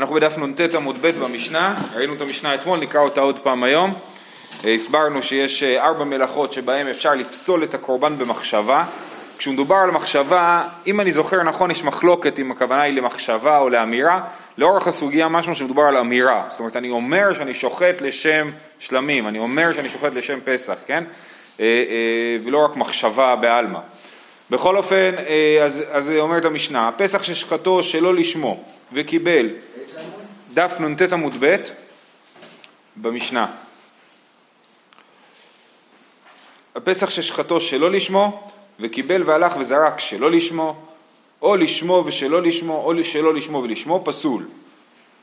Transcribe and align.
אנחנו 0.00 0.14
בדף 0.14 0.38
נ"ט 0.38 0.74
עמוד 0.74 0.96
ב' 1.00 1.10
במשנה, 1.10 1.74
ראינו 1.94 2.14
את 2.14 2.20
המשנה 2.20 2.54
אתמול, 2.54 2.78
נקרא 2.78 3.00
אותה 3.00 3.20
עוד 3.20 3.38
פעם 3.38 3.62
היום. 3.62 3.94
אה, 4.64 4.74
הסברנו 4.74 5.22
שיש 5.22 5.62
אה, 5.62 5.86
ארבע 5.86 6.04
מלאכות 6.04 6.52
שבהן 6.52 6.88
אפשר 6.88 7.14
לפסול 7.14 7.64
את 7.64 7.74
הקורבן 7.74 8.18
במחשבה. 8.18 8.84
כשמדובר 9.38 9.76
על 9.76 9.90
מחשבה, 9.90 10.62
אם 10.86 11.00
אני 11.00 11.12
זוכר 11.12 11.42
נכון, 11.42 11.70
יש 11.70 11.84
מחלוקת 11.84 12.38
אם 12.38 12.50
הכוונה 12.50 12.82
היא 12.82 12.94
למחשבה 12.94 13.58
או 13.58 13.68
לאמירה. 13.68 14.20
לאורך 14.58 14.86
הסוגיה 14.86 15.28
משהו 15.28 15.54
שמדובר 15.54 15.82
על 15.82 15.96
אמירה. 15.96 16.44
זאת 16.50 16.60
אומרת, 16.60 16.76
אני 16.76 16.90
אומר 16.90 17.32
שאני 17.32 17.54
שוחט 17.54 18.00
לשם 18.00 18.50
שלמים, 18.78 19.28
אני 19.28 19.38
אומר 19.38 19.72
שאני 19.72 19.88
שוחט 19.88 20.14
לשם 20.14 20.38
פסח, 20.44 20.78
כן? 20.86 21.04
אה, 21.60 21.66
ולא 22.44 22.64
רק 22.64 22.76
מחשבה 22.76 23.36
בעלמא. 23.36 23.78
בכל 24.50 24.76
אופן, 24.76 25.14
אז, 25.64 25.82
אז 25.90 26.10
אומרת 26.18 26.44
המשנה, 26.44 26.90
פסח 26.96 27.22
ששחטו 27.22 27.82
שלא 27.82 28.14
לשמו 28.14 28.64
וקיבל 28.92 29.48
דף 30.54 30.80
נ"ט 30.80 31.12
עמוד 31.12 31.34
ב' 31.40 31.56
במשנה. 32.96 33.46
הפסח 36.74 37.10
ששחטו 37.10 37.60
שלא 37.60 37.90
לשמו 37.90 38.50
וקיבל 38.80 39.22
והלך 39.26 39.56
וזרק 39.58 40.00
שלא 40.00 40.30
לשמו 40.30 40.76
או 41.42 41.56
לשמו 41.56 42.02
ושלא 42.06 42.42
לשמו 42.42 42.82
או 42.84 43.04
שלא 43.04 43.34
לשמו 43.34 43.62
ולשמו 43.62 44.02
פסול. 44.04 44.48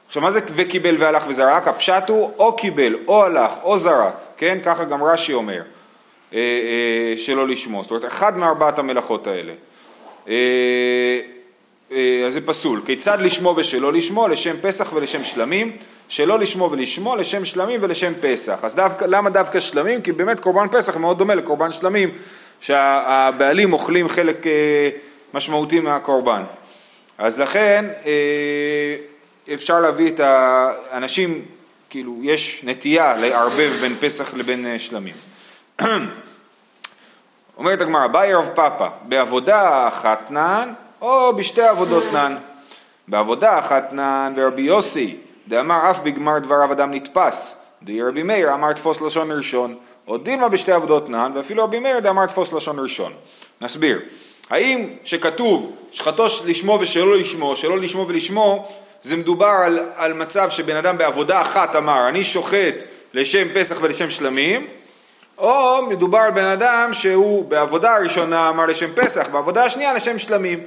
עכשיו 0.08 0.22
מה 0.22 0.32
זה 0.32 0.40
וקיבל 0.56 0.96
והלך 1.00 1.24
וזרק? 1.28 1.68
הפשט 1.68 2.10
הוא 2.10 2.32
או 2.38 2.56
קיבל 2.56 2.96
או 3.08 3.26
הלך 3.26 3.52
או 3.64 3.78
זרק, 3.78 4.14
כן? 4.38 4.58
ככה 4.66 4.84
גם 4.84 5.04
רש"י 5.04 5.34
אומר 5.34 5.54
אה, 5.54 5.60
אה, 5.60 5.77
שלא 7.18 7.48
לשמו, 7.48 7.84
זאת 7.84 7.92
אומרת 7.92 8.06
אחד 8.06 8.38
מארבעת 8.38 8.80
המלאכות 8.80 9.28
האלה. 9.28 9.54
אה, 10.30 11.20
אה, 11.92 12.24
אז 12.28 12.34
זה 12.34 12.42
פסול. 12.46 12.82
כיצד 12.86 13.22
לשמו 13.22 13.54
ושלא 13.58 13.94
לשמו? 13.94 14.28
לשם 14.28 14.56
פסח 14.62 14.94
ולשם 14.94 15.24
שלמים, 15.24 15.78
שלא 16.10 16.40
לשמו 16.40 16.72
ולשמו 16.72 17.16
לשם 17.16 17.46
שלמים 17.46 17.80
ולשם 17.84 18.14
פסח. 18.22 18.60
אז 18.64 18.76
דווקא, 18.76 19.06
למה 19.06 19.30
דווקא 19.30 19.60
שלמים? 19.60 20.02
כי 20.02 20.12
באמת 20.12 20.40
קורבן 20.40 20.68
פסח 20.72 20.98
מאוד 20.98 21.18
דומה 21.18 21.36
לקורבן 21.36 21.72
שלמים, 21.72 22.10
שהבעלים 22.62 23.74
אוכלים 23.74 24.10
חלק 24.10 24.48
אה, 24.48 24.90
משמעותי 25.34 25.80
מהקורבן. 25.80 26.44
אז 27.18 27.40
לכן 27.40 27.86
אה, 28.06 28.96
אפשר 29.54 29.80
להביא 29.80 30.12
את 30.12 30.20
האנשים, 30.20 31.46
כאילו 31.90 32.20
יש 32.24 32.62
נטייה 32.64 33.16
לערבב 33.18 33.72
בין 33.82 33.96
פסח 34.00 34.34
לבין 34.34 34.80
שלמים. 34.80 35.14
אומרת 37.58 37.82
הגמרא, 37.82 38.08
באי 38.08 38.34
רב 38.34 38.50
פאפא, 38.56 38.88
בעבודה 39.02 39.88
אחת 39.88 40.32
נען 40.32 40.74
או 41.02 41.36
בשתי 41.36 41.62
עבודות 41.62 42.04
נן. 42.14 42.36
בעבודה 43.08 43.60
אחת 43.60 43.94
נן 43.94 44.34
ורבי 44.36 44.62
יוסי, 44.62 45.16
דאמר 45.48 45.92
אף 45.92 46.00
בגמר 46.00 46.40
דבריו 46.40 46.72
אדם 46.72 46.94
נתפס, 46.94 47.56
די 47.84 48.02
רבי 48.02 48.24
מאיר 48.24 48.54
אמר 48.54 48.74
תפוס 48.74 49.02
לשון 49.02 49.32
ראשון, 49.32 49.76
עוד 50.06 50.26
דילמה 50.26 50.50
בשתי 50.50 50.72
עבודות 50.72 51.10
נן, 51.10 51.32
ואפילו 51.36 51.64
רבי 51.64 51.80
מאיר 51.80 52.00
דאמר 52.00 52.26
תפוס 52.26 52.54
לשון 52.54 52.80
ראשון. 52.80 53.14
נסביר. 53.62 54.00
האם 54.50 54.90
שכתוב 55.04 55.78
שחטו 55.92 56.26
לשמו 56.46 56.78
ושלא 56.82 57.18
לשמו, 57.18 57.56
שלא 57.56 57.80
לשמו 57.80 58.08
ולשמו, 58.08 58.68
זה 59.04 59.18
מדובר 59.18 59.56
על, 59.66 59.80
על 59.96 60.14
מצב 60.14 60.50
שבן 60.50 60.76
אדם 60.76 60.98
בעבודה 60.98 61.42
אחת 61.42 61.76
אמר, 61.76 62.08
אני 62.08 62.24
שוחט 62.24 62.76
לשם 63.14 63.48
פסח 63.54 63.78
ולשם 63.82 64.10
שלמים, 64.10 64.68
או 65.38 65.86
מדובר 65.90 66.32
בן 66.32 66.46
אדם 66.46 66.90
שהוא 66.94 67.46
בעבודה 67.46 67.96
הראשונה 67.96 68.50
אמר 68.50 68.66
לשם 68.66 68.88
פסח, 68.96 69.28
בעבודה 69.32 69.66
השנייה 69.66 69.94
לשם 69.94 70.20
שלמים. 70.20 70.60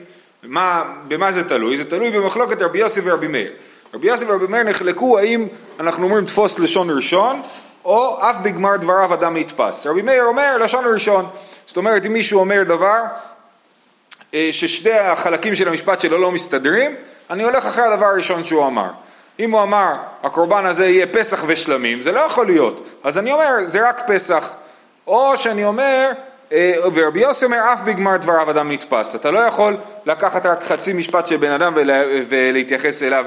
מה, 0.43 0.83
במה 1.09 1.33
זה 1.33 1.49
תלוי? 1.49 1.77
זה 1.77 1.85
תלוי 1.85 2.11
במחלוקת 2.11 2.63
רבי 2.63 2.79
יוסי 2.79 3.01
ורבי 3.05 3.29
מאיר. 3.29 3.53
רבי 3.95 4.07
יוסי 4.07 4.25
ורבי 4.25 4.47
מאיר 4.47 4.63
נחלקו 4.63 5.19
האם 5.19 5.49
אנחנו 5.81 6.05
אומרים 6.05 6.25
תפוס 6.25 6.59
לשון 6.59 6.91
ראשון, 6.91 7.43
או 7.85 8.19
אף 8.31 8.37
בגמר 8.43 8.77
דבריו 8.77 9.15
אדם 9.15 9.37
נתפס. 9.37 9.87
רבי 9.87 10.03
מאיר 10.03 10.25
אומר 10.25 10.59
לשון 10.59 10.85
ראשון. 10.93 11.27
זאת 11.67 11.77
אומרת, 11.77 12.07
אם 12.07 12.13
מישהו 12.13 12.41
אומר 12.41 12.63
דבר 12.63 13.01
אה, 14.35 14.49
ששתי 14.53 14.93
החלקים 14.93 15.55
של 15.55 15.69
המשפט 15.69 16.01
שלו 16.01 16.19
לא 16.19 16.31
מסתדרים, 16.33 16.95
אני 17.31 17.43
הולך 17.43 17.67
אחרי 17.67 17.85
הדבר 17.85 18.07
הראשון 18.07 18.45
שהוא 18.45 18.67
אמר. 18.67 18.91
אם 19.41 19.51
הוא 19.51 19.63
אמר, 19.63 19.93
הקורבן 20.23 20.67
הזה 20.67 20.87
יהיה 20.87 21.07
פסח 21.07 21.45
ושלמים, 21.47 22.03
זה 22.03 22.13
לא 22.13 22.21
יכול 22.21 22.47
להיות. 22.47 22.87
אז 23.05 23.19
אני 23.19 23.33
אומר, 23.33 23.49
זה 23.65 23.89
רק 23.89 24.03
פסח. 24.07 24.55
או 25.07 25.37
שאני 25.37 25.65
אומר, 25.65 26.11
אה, 26.53 26.75
ורבי 26.95 27.21
יוסי 27.21 27.45
אומר 27.45 27.73
אף 27.73 27.81
בגמר 27.85 28.17
דבריו 28.17 28.51
אדם 28.51 28.73
נתפס, 28.73 29.15
אתה 29.15 29.31
לא 29.31 29.39
יכול 29.39 29.77
לקחת 30.07 30.47
רק 30.47 30.63
חצי 30.63 30.93
משפט 30.93 31.27
של 31.27 31.37
בן 31.37 31.51
אדם 31.51 31.73
ולהתייחס 32.29 33.03
אליו 33.03 33.27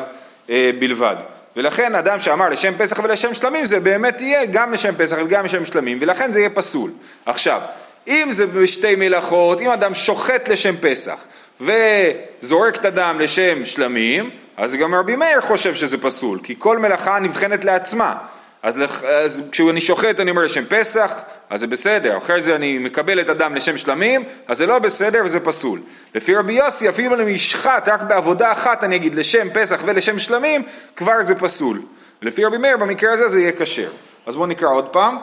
אה, 0.50 0.72
בלבד. 0.80 1.16
ולכן 1.56 1.96
אדם 1.96 2.20
שאמר 2.20 2.50
לשם 2.50 2.74
פסח 2.78 3.00
ולשם 3.04 3.34
שלמים 3.34 3.66
זה 3.66 3.80
באמת 3.80 4.22
יהיה 4.22 4.46
גם 4.46 4.74
לשם 4.74 4.96
פסח 4.98 5.18
וגם 5.26 5.46
לשם 5.46 5.66
שלמים 5.66 5.98
ולכן 6.02 6.32
זה 6.32 6.40
יהיה 6.40 6.50
פסול. 6.50 6.92
עכשיו, 7.26 7.62
אם 8.08 8.28
זה 8.32 8.46
בשתי 8.46 8.96
מלאכות, 8.96 9.62
אם 9.62 9.70
אדם 9.70 9.94
שוחט 9.94 10.50
לשם 10.50 10.76
פסח 10.82 11.26
וזורק 11.62 12.76
את 12.76 12.86
הדם 12.86 13.18
לשם 13.20 13.66
שלמים, 13.66 14.30
אז 14.58 14.76
גם 14.76 14.96
רבי 14.96 15.16
מאיר 15.16 15.42
חושב 15.42 15.76
שזה 15.76 15.98
פסול, 15.98 16.40
כי 16.44 16.56
כל 16.58 16.78
מלאכה 16.78 17.20
נבחנת 17.20 17.66
לעצמה. 17.66 18.16
אז, 18.64 18.82
אז 19.24 19.44
כשאני 19.52 19.82
שוחט 19.82 20.20
אני 20.20 20.32
אומר 20.32 20.42
לשם 20.42 20.66
פסח, 20.66 21.14
אז 21.50 21.60
זה 21.60 21.68
בסדר, 21.68 22.18
אחרי 22.18 22.42
זה 22.42 22.56
אני 22.56 22.78
מקבל 22.78 23.22
את 23.22 23.30
הדם 23.30 23.56
לשם 23.56 23.78
שלמים, 23.78 24.24
אז 24.48 24.58
זה 24.58 24.66
לא 24.66 24.80
בסדר 24.80 25.22
וזה 25.26 25.40
פסול. 25.40 25.80
לפי 26.16 26.36
רבי 26.36 26.54
יוסי, 26.54 26.90
אפילו 26.90 27.16
אם 27.16 27.22
אני 27.22 27.36
אשחט 27.36 27.88
רק 27.88 28.02
בעבודה 28.02 28.52
אחת 28.52 28.84
אני 28.84 28.96
אגיד 28.96 29.16
לשם 29.16 29.48
פסח 29.54 29.82
ולשם 29.86 30.20
שלמים, 30.20 30.64
כבר 30.96 31.24
זה 31.24 31.36
פסול. 31.36 31.82
לפי 32.22 32.46
רבי 32.46 32.58
מאיר 32.58 32.78
במקרה 32.78 33.14
הזה 33.14 33.30
זה 33.30 33.40
יהיה 33.40 33.52
כשר. 33.52 33.90
אז 34.26 34.36
בואו 34.36 34.48
נקרא 34.48 34.70
עוד 34.70 34.90
פעם. 34.90 35.18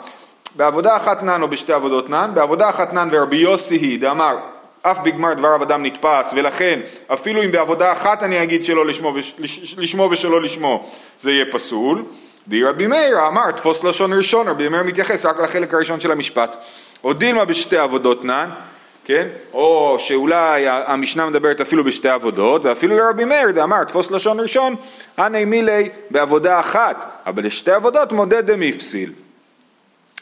בעבודה 0.56 0.96
אחת 0.96 1.22
נן 1.22 1.42
או 1.42 1.48
בשתי 1.48 1.72
עבודות 1.72 2.10
נן, 2.10 2.30
בעבודה 2.34 2.68
אחת 2.68 2.92
נן 2.92 3.08
ורבי 3.12 3.36
יוסי 3.36 3.76
היא, 3.76 4.00
דאמר 4.00 4.36
אף 4.82 4.98
בגמר 4.98 5.34
דבריו 5.34 5.62
אדם 5.62 5.82
נתפס, 5.82 6.32
ולכן 6.36 6.80
אפילו 7.12 7.42
אם 7.42 7.52
בעבודה 7.52 7.92
אחת 7.92 8.22
אני 8.22 8.42
אגיד 8.42 8.64
שלא 8.64 8.86
לשמו, 8.86 9.14
לשמו 9.76 10.08
ושלא 10.10 10.42
לשמו, 10.42 10.90
זה 11.20 11.32
יהיה 11.32 11.44
פסול. 11.52 12.04
די 12.48 12.64
רבי 12.64 12.86
מאיר 12.86 13.26
אמר 13.26 13.50
תפוס 13.50 13.84
לשון 13.84 14.12
ראשון, 14.12 14.48
רבי 14.48 14.68
מאיר 14.68 14.82
מתייחס 14.82 15.26
רק 15.26 15.40
לחלק 15.40 15.74
הראשון 15.74 16.00
של 16.00 16.12
המשפט. 16.12 16.56
או 17.04 17.12
דילמה 17.12 17.44
בשתי 17.44 17.78
עבודות 17.78 18.24
נן, 18.24 18.50
כן? 19.04 19.28
או 19.52 19.96
שאולי 19.98 20.68
המשנה 20.68 21.26
מדברת 21.26 21.60
אפילו 21.60 21.84
בשתי 21.84 22.08
עבודות, 22.08 22.64
ואפילו 22.64 22.96
לרבי 22.96 23.24
מאיר 23.24 23.50
דאמר 23.50 23.84
תפוס 23.84 24.10
לשון 24.10 24.40
ראשון, 24.40 24.76
הנה 25.16 25.44
מילי 25.44 25.88
בעבודה 26.10 26.60
אחת, 26.60 27.22
אבל 27.26 27.46
לשתי 27.46 27.72
עבודות 27.72 28.12
מודה 28.12 28.40
דמיפסיל. 28.40 29.12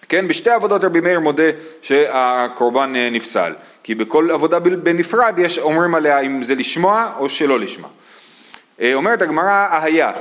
כן, 0.08 0.28
בשתי 0.28 0.50
עבודות 0.50 0.84
רבי 0.84 1.00
מאיר 1.00 1.20
מודה 1.20 1.50
שהקורבן 1.82 2.96
אה, 2.96 3.10
נפסל, 3.10 3.52
כי 3.82 3.94
בכל 3.94 4.30
עבודה 4.30 4.58
בנפרד 4.58 5.34
יש 5.38 5.58
אומרים 5.58 5.94
עליה 5.94 6.20
אם 6.20 6.42
זה 6.42 6.54
לשמוע 6.54 7.12
או 7.18 7.28
שלא 7.28 7.60
לשמוע. 7.60 7.90
אה, 8.80 8.94
אומרת 8.94 9.22
הגמרא 9.22 9.66
אהיה, 9.72 10.12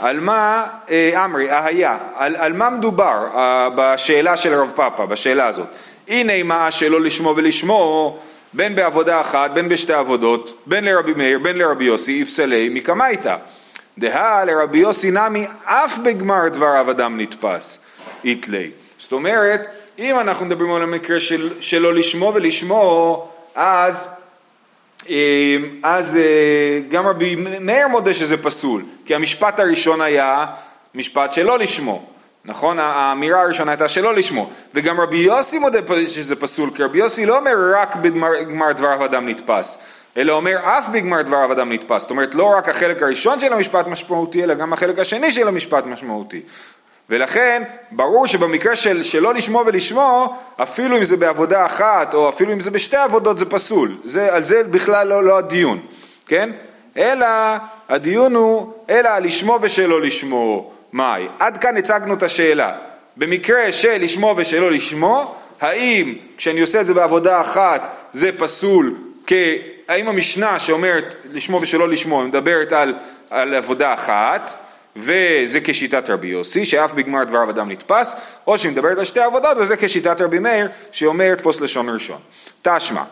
על 0.00 0.20
מה, 0.20 0.64
אה, 0.90 1.24
אמרי, 1.24 1.50
אהיה, 1.50 1.98
על, 2.14 2.36
על 2.36 2.52
מה 2.52 2.70
מדובר 2.70 3.28
אה, 3.34 3.68
בשאלה 3.76 4.36
של 4.36 4.54
רב 4.54 4.72
פאפא, 4.74 5.04
בשאלה 5.04 5.46
הזאת? 5.46 5.66
הנה 6.08 6.42
מה 6.42 6.70
שלא 6.70 7.00
לשמו 7.00 7.34
ולשמו, 7.36 8.18
בין 8.52 8.74
בעבודה 8.74 9.20
אחת, 9.20 9.50
בין 9.50 9.68
בשתי 9.68 9.92
עבודות, 9.92 10.62
בין 10.66 10.84
לרבי 10.84 11.12
מאיר, 11.14 11.38
בין 11.38 11.58
לרבי 11.58 11.84
יוסי, 11.84 12.12
יפסלי 12.12 12.68
מקמייתא. 12.68 13.36
דהה 13.98 14.44
לרבי 14.44 14.78
יוסי 14.78 15.10
נמי 15.10 15.46
אף 15.64 15.98
בגמר 15.98 16.48
דבריו 16.48 16.90
אדם 16.90 17.20
נתפס, 17.20 17.78
איתלי. 18.24 18.70
זאת 18.98 19.12
אומרת, 19.12 19.60
אם 19.98 20.20
אנחנו 20.20 20.46
מדברים 20.46 20.74
על 20.74 20.82
המקרה 20.82 21.20
של, 21.20 21.52
שלא 21.60 21.94
לשמו 21.94 22.32
ולשמו, 22.34 23.28
אז 23.54 24.06
אז 25.82 26.16
אה, 26.16 26.80
גם 26.90 27.06
רבי 27.06 27.34
מאיר 27.60 27.88
מודה 27.88 28.14
שזה 28.14 28.36
פסול, 28.36 28.82
כי 29.06 29.14
המשפט 29.14 29.60
הראשון 29.60 30.00
היה 30.00 30.46
משפט 30.94 31.32
שלא 31.32 31.58
לשמו, 31.58 32.06
נכון? 32.44 32.78
האמירה 32.78 33.42
הראשונה 33.42 33.70
הייתה 33.70 33.88
שלא 33.88 34.14
לשמו, 34.14 34.50
וגם 34.74 35.00
רבי 35.00 35.16
יוסי 35.16 35.58
מודה 35.58 35.78
שזה 36.06 36.36
פסול, 36.36 36.70
כי 36.76 36.82
רבי 36.82 36.98
יוסי 36.98 37.26
לא 37.26 37.38
אומר 37.38 37.52
רק 37.76 37.96
בגמר 37.96 38.72
דבריו 38.72 39.04
אדם 39.04 39.28
נתפס, 39.28 39.78
אלא 40.16 40.32
אומר 40.32 40.56
אף 40.62 40.88
בגמר 40.92 41.22
דבריו 41.22 41.52
אדם 41.52 41.72
נתפס, 41.72 42.02
זאת 42.02 42.10
אומרת 42.10 42.34
לא 42.34 42.44
רק 42.58 42.68
החלק 42.68 43.02
הראשון 43.02 43.40
של 43.40 43.52
המשפט 43.52 43.86
משמעותי, 43.86 44.44
אלא 44.44 44.54
גם 44.54 44.72
החלק 44.72 44.98
השני 44.98 45.30
של 45.30 45.48
המשפט 45.48 45.84
משמעותי. 45.86 46.40
ולכן 47.10 47.62
ברור 47.90 48.26
שבמקרה 48.26 48.76
של 48.76 49.02
שלא 49.02 49.34
לשמו 49.34 49.62
ולשמו, 49.66 50.36
אפילו 50.62 50.96
אם 50.96 51.04
זה 51.04 51.16
בעבודה 51.16 51.66
אחת 51.66 52.14
או 52.14 52.28
אפילו 52.28 52.52
אם 52.52 52.60
זה 52.60 52.70
בשתי 52.70 52.96
עבודות 52.96 53.38
זה 53.38 53.44
פסול, 53.44 53.96
זה, 54.04 54.34
על 54.34 54.44
זה 54.44 54.64
בכלל 54.64 55.06
לא, 55.06 55.24
לא 55.24 55.38
הדיון, 55.38 55.80
כן? 56.26 56.50
אלא 56.96 57.26
הדיון 57.88 58.34
הוא 58.34 58.72
אלא 58.90 59.18
לשמו 59.18 59.58
ושלא 59.62 60.00
לשמו, 60.02 60.72
מהי? 60.92 61.28
עד 61.38 61.58
כאן 61.58 61.76
הצגנו 61.76 62.14
את 62.14 62.22
השאלה. 62.22 62.72
במקרה 63.16 63.72
של 63.72 64.02
לשמו 64.02 64.34
ושלא 64.36 64.70
לשמו, 64.70 65.34
האם 65.60 66.14
כשאני 66.36 66.60
עושה 66.60 66.80
את 66.80 66.86
זה 66.86 66.94
בעבודה 66.94 67.40
אחת 67.40 67.96
זה 68.12 68.30
פסול, 68.38 68.94
האם 69.88 70.08
המשנה 70.08 70.58
שאומרת 70.58 71.14
לשמו 71.32 71.60
ושלא 71.60 71.88
לשמו, 71.88 72.22
מדברת 72.22 72.72
על 72.72 72.94
על 73.30 73.54
עבודה 73.54 73.94
אחת, 73.94 74.54
וזה 74.98 75.60
כשיטת 75.64 76.10
רבי 76.10 76.26
יוסי, 76.26 76.64
שאף 76.64 76.92
בגמר 76.92 77.24
דבריו 77.24 77.50
אדם 77.50 77.70
נתפס, 77.70 78.14
או 78.46 78.58
שהיא 78.58 78.72
מדברת 78.72 78.98
על 78.98 79.04
שתי 79.04 79.20
עבודות, 79.20 79.56
וזה 79.60 79.76
כשיטת 79.76 80.20
רבי 80.20 80.38
מאיר, 80.38 80.68
שאומר 80.92 81.34
תפוס 81.34 81.60
לשון 81.60 81.88
ראשון. 81.88 82.18
תשמע, 82.62 83.02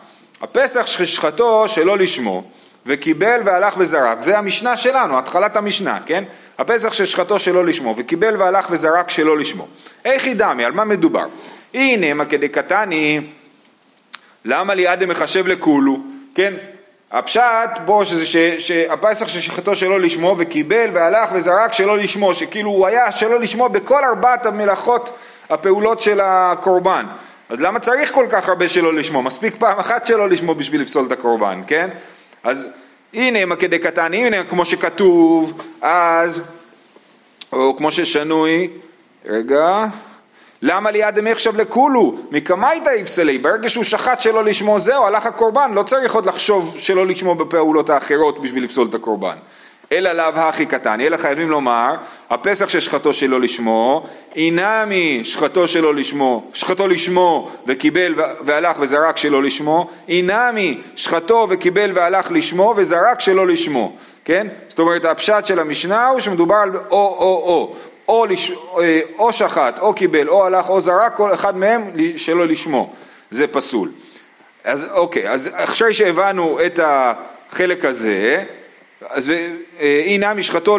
הפסח 0.41 0.85
שכחתו 0.85 1.67
שלא 1.67 1.97
לשמו, 1.97 2.43
וקיבל 2.85 3.41
והלך 3.45 3.73
וזרק, 3.77 4.21
זה 4.21 4.37
המשנה 4.37 4.77
שלנו, 4.77 5.19
התחלת 5.19 5.57
המשנה, 5.57 5.99
כן? 6.05 6.23
הפסח 6.57 6.93
ששחטו 6.93 7.39
שלא 7.39 7.65
לשמו, 7.65 7.95
וקיבל 7.97 8.35
והלך 8.37 8.67
וזרק 8.71 9.09
שלא 9.09 9.37
לשמו. 9.37 9.67
איך 10.05 10.25
היא 10.25 10.35
דמי, 10.35 10.65
על 10.65 10.71
מה 10.71 10.85
מדובר? 10.85 11.25
הנה 11.73 12.13
מה 12.13 12.25
כדי 12.25 12.49
קטני, 12.49 13.21
למה 14.45 14.75
ליעד 14.75 15.05
מחשב 15.05 15.47
לכולו, 15.47 15.99
כן? 16.35 16.53
הפשט 17.17 17.69
בו 17.85 18.05
שזה 18.05 18.25
ש, 18.25 18.37
שהפסח 18.37 19.27
ששחטו 19.27 19.75
שלא 19.75 19.99
לשמו 19.99 20.35
וקיבל 20.37 20.89
והלך 20.93 21.29
וזרק 21.33 21.73
שלא 21.73 21.97
לשמו, 21.97 22.33
שכאילו 22.33 22.69
הוא 22.69 22.87
היה 22.87 23.11
שלא 23.11 23.39
לשמו 23.39 23.69
בכל 23.69 24.03
ארבעת 24.03 24.45
המלאכות 24.45 25.17
הפעולות 25.49 25.99
של 25.99 26.19
הקורבן. 26.23 27.05
אז 27.49 27.61
למה 27.61 27.79
צריך 27.79 28.13
כל 28.13 28.25
כך 28.29 28.49
הרבה 28.49 28.67
שלא 28.67 28.93
לשמו? 28.93 29.23
מספיק 29.23 29.55
פעם 29.59 29.79
אחת 29.79 30.05
שלא 30.05 30.29
לשמו 30.29 30.55
בשביל 30.55 30.81
לפסול 30.81 31.05
את 31.05 31.11
הקורבן, 31.11 31.61
כן? 31.67 31.89
אז 32.43 32.65
הנה 33.13 33.45
מה 33.45 33.55
כדי 33.55 33.79
קטן, 33.79 34.13
הנה 34.13 34.43
כמו 34.43 34.65
שכתוב, 34.65 35.63
אז, 35.81 36.41
או 37.53 37.77
כמו 37.77 37.91
ששנוי, 37.91 38.69
רגע, 39.25 39.85
למה 40.61 40.91
ליד 40.91 41.27
עכשיו 41.27 41.57
לכולו? 41.57 42.15
מקמייתא 42.31 42.89
יפסלי, 42.89 43.37
ברגע 43.37 43.69
שהוא 43.69 43.83
שחט 43.83 44.21
שלא 44.21 44.43
לשמו 44.43 44.79
זהו, 44.79 45.05
הלך 45.05 45.25
הקורבן, 45.25 45.71
לא 45.73 45.83
צריך 45.83 46.15
עוד 46.15 46.25
לחשוב 46.25 46.75
שלא 46.79 47.07
לשמו 47.07 47.35
בפעולות 47.35 47.89
האחרות 47.89 48.41
בשביל 48.41 48.63
לפסול 48.63 48.87
את 48.89 48.93
הקורבן. 48.93 49.35
אלא 49.91 50.11
לאו 50.11 50.35
הכי 50.35 50.65
קטן, 50.65 51.01
אלא 51.01 51.17
חייבים 51.17 51.49
לומר, 51.49 51.93
הפסח 52.29 52.69
ששחטו 52.69 53.13
שלא 53.13 53.41
לשמו, 53.41 54.07
אינמי 54.35 55.21
שחטו 55.23 55.67
שלא 55.67 55.95
לשמו, 55.95 56.43
שחטו 56.53 56.87
לשמו 56.87 57.51
וקיבל 57.67 58.13
והלך 58.41 58.77
וזרק 58.79 59.17
שלא 59.17 59.43
לשמו, 59.43 59.89
אינמי 60.07 60.77
שחטו 60.95 61.47
וקיבל 61.49 61.91
והלך 61.93 62.31
לשמו 62.31 62.73
וזרק 62.77 63.19
שלא 63.19 63.47
לשמו, 63.47 63.91
כן? 64.25 64.47
זאת 64.69 64.79
אומרת 64.79 65.05
הפשט 65.05 65.45
של 65.45 65.59
המשנה 65.59 66.07
הוא 66.07 66.19
שמדובר 66.19 66.55
על 66.55 66.77
או 66.77 66.81
או 66.91 67.43
או, 67.45 67.75
או, 68.07 68.25
לש... 68.25 68.51
אה, 68.51 68.99
או 69.17 69.33
שחט 69.33 69.79
או 69.79 69.93
קיבל 69.93 70.29
או 70.29 70.45
הלך 70.45 70.69
או 70.69 70.81
זרק, 70.81 71.15
כל 71.15 71.33
אחד 71.33 71.57
מהם 71.57 71.91
שלא 72.15 72.47
לשמו, 72.47 72.93
זה 73.31 73.47
פסול. 73.47 73.91
אז 74.63 74.87
אוקיי, 74.91 75.29
אז 75.29 75.49
אחרי 75.53 75.93
שהבנו 75.93 76.59
את 76.65 76.79
החלק 76.83 77.85
הזה, 77.85 78.43
אז 79.09 79.31
אי 79.79 80.17
נמי 80.17 80.43
שחטו 80.43 80.77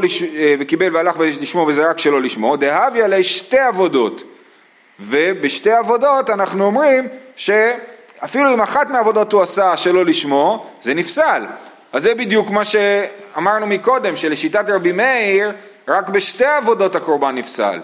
וקיבל 0.59 0.97
והלך 0.97 1.17
לשמו 1.21 1.67
וזרק 1.69 1.99
שלא 1.99 2.23
לשמו, 2.23 2.57
דהביא 2.57 3.05
עלי 3.05 3.25
שתי 3.25 3.59
עבודות. 3.59 4.23
ובשתי 5.01 5.71
עבודות 5.71 6.31
אנחנו 6.31 6.65
אומרים 6.65 7.09
שאפילו 7.37 8.55
אם 8.55 8.61
אחת 8.61 8.91
מהעבודות 8.91 9.33
הוא 9.33 9.43
עשה 9.43 9.77
שלא 9.77 10.05
לשמו, 10.05 10.67
זה 10.83 10.95
נפסל. 10.95 11.47
אז 11.93 12.03
זה 12.03 12.15
בדיוק 12.15 12.51
מה 12.51 12.65
שאמרנו 12.65 13.67
מקודם, 13.67 14.17
שלשיטת 14.17 14.71
רבי 14.71 14.93
מאיר, 14.93 15.53
רק 15.89 16.09
בשתי 16.09 16.45
עבודות 16.45 16.97
הקורבן 16.97 17.35
נפסל. 17.35 17.81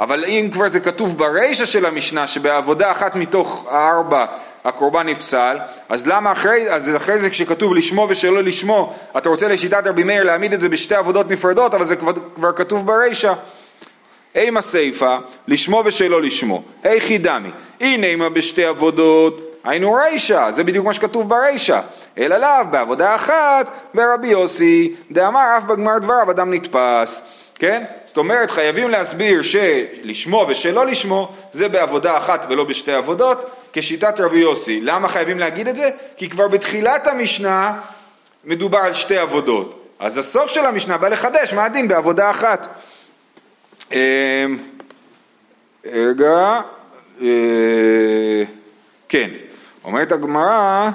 אבל 0.00 0.24
אם 0.24 0.48
כבר 0.52 0.68
זה 0.68 0.80
כתוב 0.80 1.18
ברישא 1.18 1.64
של 1.64 1.86
המשנה, 1.86 2.26
שבעבודה 2.26 2.90
אחת 2.90 3.14
מתוך 3.14 3.66
הארבע 3.70 4.26
הקורבן 4.64 5.06
נפסל, 5.08 5.58
אז 5.88 6.06
למה 6.06 6.32
אחרי, 6.32 6.70
אז 6.74 6.96
אחרי 6.96 7.18
זה 7.18 7.30
כשכתוב 7.30 7.74
לשמו 7.74 8.06
ושלא 8.10 8.42
לשמו, 8.42 8.94
אתה 9.16 9.28
רוצה 9.28 9.48
לשיטת 9.48 9.86
רבי 9.86 10.02
מאיר 10.02 10.24
להעמיד 10.24 10.52
את 10.52 10.60
זה 10.60 10.68
בשתי 10.68 10.94
עבודות 10.94 11.30
נפרדות, 11.30 11.74
אבל 11.74 11.84
זה 11.84 11.96
כבר, 11.96 12.12
כבר 12.34 12.52
כתוב 12.52 12.86
ברישא. 12.86 13.32
אימה 14.34 14.60
סיפה, 14.60 15.16
לשמו 15.48 15.82
ושלא 15.84 16.22
לשמו. 16.22 16.62
היכי 16.82 17.18
דמי, 17.18 17.50
הנה 17.80 18.06
אימה 18.06 18.28
בשתי 18.28 18.64
עבודות, 18.64 19.40
היינו 19.64 19.92
רישא, 19.92 20.50
זה 20.50 20.64
בדיוק 20.64 20.86
מה 20.86 20.92
שכתוב 20.92 21.28
ברישא. 21.28 21.80
אלא 22.18 22.36
לאו 22.36 22.64
בעבודה 22.70 23.14
אחת, 23.14 23.68
ורבי 23.94 24.28
יוסי, 24.28 24.94
דאמר 25.10 25.56
אף 25.58 25.64
בגמר 25.64 25.98
דבריו 25.98 26.30
אדם 26.30 26.54
נתפס. 26.54 27.22
כן? 27.58 27.84
זאת 28.06 28.16
אומרת 28.16 28.50
חייבים 28.50 28.90
להסביר 28.90 29.42
שלשמו 29.42 30.46
ושלא 30.48 30.86
לשמו 30.86 31.32
זה 31.52 31.68
בעבודה 31.68 32.16
אחת 32.16 32.46
ולא 32.48 32.64
בשתי 32.64 32.92
עבודות 32.92 33.50
כשיטת 33.72 34.20
רבי 34.20 34.38
יוסי. 34.38 34.80
למה 34.80 35.08
חייבים 35.08 35.38
להגיד 35.38 35.68
את 35.68 35.76
זה? 35.76 35.90
כי 36.16 36.28
כבר 36.30 36.48
בתחילת 36.48 37.06
המשנה 37.06 37.80
מדובר 38.44 38.78
על 38.78 38.92
שתי 38.92 39.18
עבודות. 39.18 39.82
אז 39.98 40.18
הסוף 40.18 40.50
של 40.50 40.66
המשנה 40.66 40.98
בא 40.98 41.08
לחדש 41.08 41.54
מה 41.54 41.64
הדין 41.64 41.88
בעבודה 41.88 42.30
אחת. 42.30 42.68
אמ, 43.92 43.98
רגע, 45.84 46.60
אה, 47.22 48.42
כן, 49.08 49.30
אומרת 49.84 50.12
הגמרא, 50.12 50.90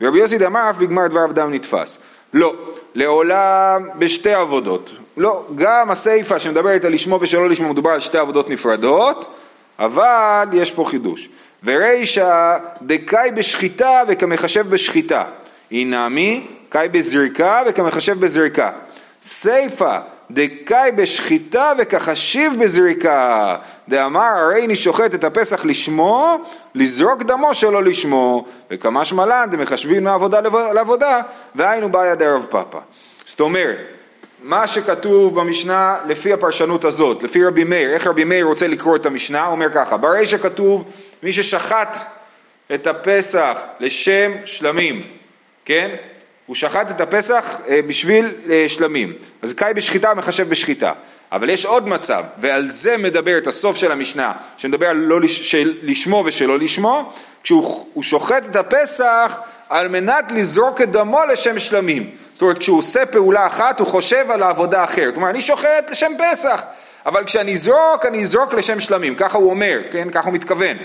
ורבי 0.00 0.18
יוסי 0.18 0.38
דאמר 0.38 0.70
אף 0.70 0.76
בגמר 0.76 1.06
דבר 1.06 1.24
אדם 1.30 1.54
נתפס. 1.54 1.98
לא, 2.34 2.54
לעולם 2.94 3.88
בשתי 3.98 4.32
עבודות. 4.32 4.90
לא, 5.16 5.46
גם 5.54 5.90
הסיפא 5.90 6.38
שמדברת 6.38 6.84
על 6.84 6.92
לשמו 6.92 7.18
ושלא 7.20 7.48
לשמו 7.48 7.68
מדובר 7.68 7.90
על 7.90 8.00
שתי 8.00 8.18
עבודות 8.18 8.50
נפרדות, 8.50 9.34
אבל 9.78 10.48
יש 10.52 10.70
פה 10.70 10.84
חידוש. 10.88 11.28
ורישא 11.64 12.58
דקאי 12.82 13.30
בשחיטה 13.30 14.02
וכמחשב 14.08 14.70
בשחיטה. 14.70 15.24
אינמי 15.70 16.46
קאי 16.68 16.88
בזריקה 16.88 17.62
וכמחשב 17.66 18.20
בזריקה. 18.20 18.70
סיפא 19.22 19.98
דקאי 20.30 20.92
בשחיטה 20.92 21.72
וכחשיב 21.78 22.52
בזריקה. 22.62 23.56
דאמר 23.88 24.20
הרי 24.20 24.64
אני 24.64 24.76
שוחט 24.76 25.14
את 25.14 25.24
הפסח 25.24 25.64
לשמו, 25.64 26.36
לזרוק 26.74 27.22
דמו 27.22 27.54
שלא 27.54 27.84
לשמו. 27.84 28.44
וכמה 28.70 29.04
שמלן 29.04 29.48
דמחשבים 29.50 30.04
מעבודה 30.04 30.40
לעבודה, 30.74 31.20
והיינו 31.54 31.88
בעיה 31.88 32.14
דרב 32.14 32.46
פאפא. 32.50 32.78
זאת 33.26 33.40
אומרת, 33.40 33.78
מה 34.44 34.66
שכתוב 34.66 35.40
במשנה 35.40 35.96
לפי 36.08 36.32
הפרשנות 36.32 36.84
הזאת, 36.84 37.22
לפי 37.22 37.44
רבי 37.44 37.64
מאיר, 37.64 37.90
איך 37.90 38.06
רבי 38.06 38.24
מאיר 38.24 38.44
רוצה 38.44 38.66
לקרוא 38.66 38.96
את 38.96 39.06
המשנה, 39.06 39.44
הוא 39.44 39.52
אומר 39.52 39.70
ככה, 39.74 39.96
ברי 39.96 40.26
שכתוב 40.26 40.92
מי 41.22 41.32
ששחט 41.32 41.98
את 42.74 42.86
הפסח 42.86 43.58
לשם 43.80 44.32
שלמים, 44.44 45.02
כן? 45.64 45.94
הוא 46.46 46.56
שחט 46.56 46.90
את 46.90 47.00
הפסח 47.00 47.60
אה, 47.68 47.80
בשביל 47.86 48.30
אה, 48.50 48.64
שלמים, 48.68 49.12
אז 49.42 49.52
קאי 49.52 49.74
בשחיטה 49.74 50.14
מחשב 50.14 50.48
בשחיטה. 50.48 50.92
אבל 51.32 51.50
יש 51.50 51.66
עוד 51.66 51.88
מצב, 51.88 52.24
ועל 52.38 52.70
זה 52.70 52.96
מדבר 52.96 53.38
את 53.38 53.46
הסוף 53.46 53.76
של 53.76 53.92
המשנה, 53.92 54.32
שמדבר 54.56 54.88
על 54.88 54.96
לא 54.96 55.20
לש, 55.20 55.54
לשמו 55.82 56.22
ושלא 56.26 56.58
לשמו, 56.58 57.12
כשהוא 57.42 58.02
שוחט 58.02 58.44
את 58.50 58.56
הפסח 58.56 59.38
על 59.68 59.88
מנת 59.88 60.32
לזרוק 60.32 60.82
את 60.82 60.90
דמו 60.90 61.20
לשם 61.32 61.58
שלמים. 61.58 62.10
זאת 62.34 62.42
אומרת, 62.42 62.58
כשהוא 62.58 62.78
עושה 62.78 63.06
פעולה 63.06 63.46
אחת, 63.46 63.80
הוא 63.80 63.86
חושב 63.86 64.30
על 64.30 64.42
העבודה 64.42 64.84
אחרת. 64.84 65.16
אומר, 65.16 65.30
אני 65.30 65.40
שוחט 65.40 65.90
לשם 65.90 66.12
פסח, 66.18 66.62
אבל 67.06 67.24
כשאני 67.24 67.52
אזרוק, 67.52 68.06
אני 68.06 68.22
אזרוק 68.22 68.54
לשם 68.54 68.80
שלמים. 68.80 69.14
ככה 69.14 69.38
הוא 69.38 69.50
אומר, 69.50 69.78
כן? 69.90 70.10
ככה 70.10 70.26
הוא 70.26 70.34
מתכוון. 70.34 70.76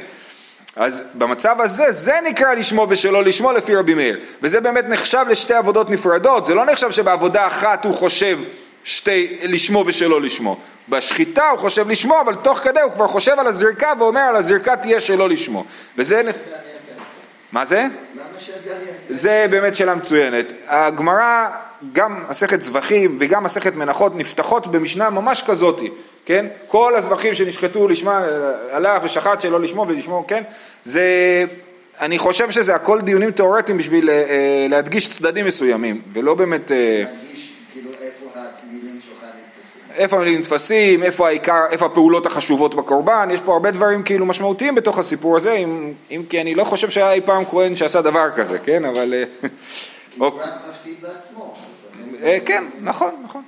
אז 0.76 1.04
במצב 1.14 1.62
הזה, 1.62 1.92
זה 1.92 2.14
נקרא 2.24 2.54
לשמו 2.54 2.88
ושלא 2.90 3.24
לשמו 3.24 3.52
לפי 3.52 3.76
רבי 3.76 3.94
מאיר. 3.94 4.20
וזה 4.42 4.60
באמת 4.60 4.86
נחשב 4.88 5.26
לשתי 5.30 5.54
עבודות 5.54 5.90
נפרדות, 5.90 6.46
זה 6.46 6.54
לא 6.54 6.66
נחשב 6.66 6.92
שבעבודה 6.92 7.48
אחת 7.48 7.86
הוא 7.86 7.94
חושב 7.94 8.40
שתי, 8.84 9.38
לשמו 9.44 9.84
ושלא 9.88 10.22
לשמו. 10.22 10.58
בשחיטה 10.90 11.50
הוא 11.50 11.60
חושב 11.60 11.90
לשמו, 11.90 12.22
אבל 12.22 12.36
תוך 12.36 12.58
כדי 12.58 12.82
הוא 12.82 12.92
כבר 12.92 13.08
חושב 13.08 13.40
על 13.40 13.48
הזריקה 13.48 13.94
ואומר 14.00 14.22
על 14.22 14.36
הזריקה 14.36 14.76
תהיה 14.76 15.00
שלא 15.00 15.30
לשמו. 15.30 15.66
וזה... 15.98 16.22
מה 17.52 17.66
זה? 17.66 17.86
זה 19.10 19.46
באמת 19.50 19.76
שאלה 19.76 19.96
מצוינת. 19.96 20.54
הגמרא, 20.68 21.48
גם 21.94 22.24
מסכת 22.30 22.62
זבחים 22.62 23.18
וגם 23.20 23.44
מסכת 23.44 23.76
מנחות 23.76 24.16
נפתחות 24.16 24.68
במשנה 24.68 25.10
ממש 25.10 25.44
כזאתי, 25.48 25.90
כן? 26.26 26.46
כל 26.68 26.96
הזבחים 26.96 27.36
שנשחטו 27.36 27.88
לשמה, 27.88 28.22
הלך 28.72 29.04
ושחט 29.04 29.42
שלא 29.42 29.60
לשמו 29.62 29.86
ולשמו, 29.88 30.28
כן? 30.28 30.44
זה, 30.84 31.04
אני 32.02 32.20
חושב 32.20 32.52
שזה 32.52 32.76
הכל 32.76 33.02
דיונים 33.02 33.32
תיאורטיים 33.32 33.78
בשביל 33.78 34.10
אה, 34.10 34.66
להדגיש 34.70 35.08
צדדים 35.08 35.46
מסוימים, 35.46 36.02
ולא 36.14 36.34
באמת... 36.34 36.72
אה, 36.72 37.04
איפה 40.00 40.18
המילים 40.18 40.40
נתפסים, 40.40 41.04
איפה 41.04 41.28
העיקר, 41.28 41.66
איפה 41.72 41.86
הפעולות 41.86 42.26
החשובות 42.26 42.76
בקורבן, 42.76 43.30
יש 43.32 43.40
פה 43.40 43.54
הרבה 43.54 43.72
דברים 43.72 44.04
כאילו 44.04 44.26
משמעותיים 44.26 44.76
בתוך 44.76 45.00
הסיפור 45.00 45.38
הזה, 45.38 45.52
אם, 45.52 45.94
אם 46.12 46.24
כי 46.30 46.42
אני 46.42 46.56
לא 46.56 46.64
חושב 46.64 46.90
שהיה 46.90 47.14
אי 47.14 47.22
פעם 47.22 47.46
כהן 47.46 47.76
שעשה 47.76 48.02
דבר 48.02 48.30
כזה, 48.36 48.60
כן, 48.60 48.86
אבל... 48.86 49.14
אה, 49.14 49.24
הוא 50.18 50.28
רק 50.42 50.50
בעצמו. 51.02 51.58
אה, 52.24 52.38
כן, 52.46 52.64
נכון, 52.82 53.12
נכון, 53.24 53.42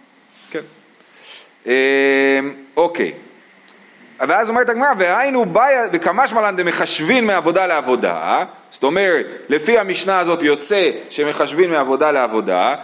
כן. 0.52 0.60
אה, 1.68 2.40
אוקיי. 2.78 3.12
ואז 4.20 4.50
אומרת 4.50 4.70
הגמרא, 4.70 4.90
והיינו 4.98 5.46
באיה, 5.46 5.84
וכמה 5.94 6.28
שמלן 6.28 6.56
דמחשבין 6.56 7.26
מעבודה 7.26 7.68
לעבודה, 7.68 8.44
זאת 8.72 8.84
אומרת, 8.84 9.26
לפי 9.50 9.80
המשנה 9.80 10.20
הזאת 10.20 10.44
יוצא 10.44 10.90
שמחשבין 11.10 11.72
מעבודה 11.72 12.12
לעבודה, 12.12 12.76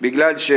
בגלל 0.00 0.38
ש... 0.38 0.52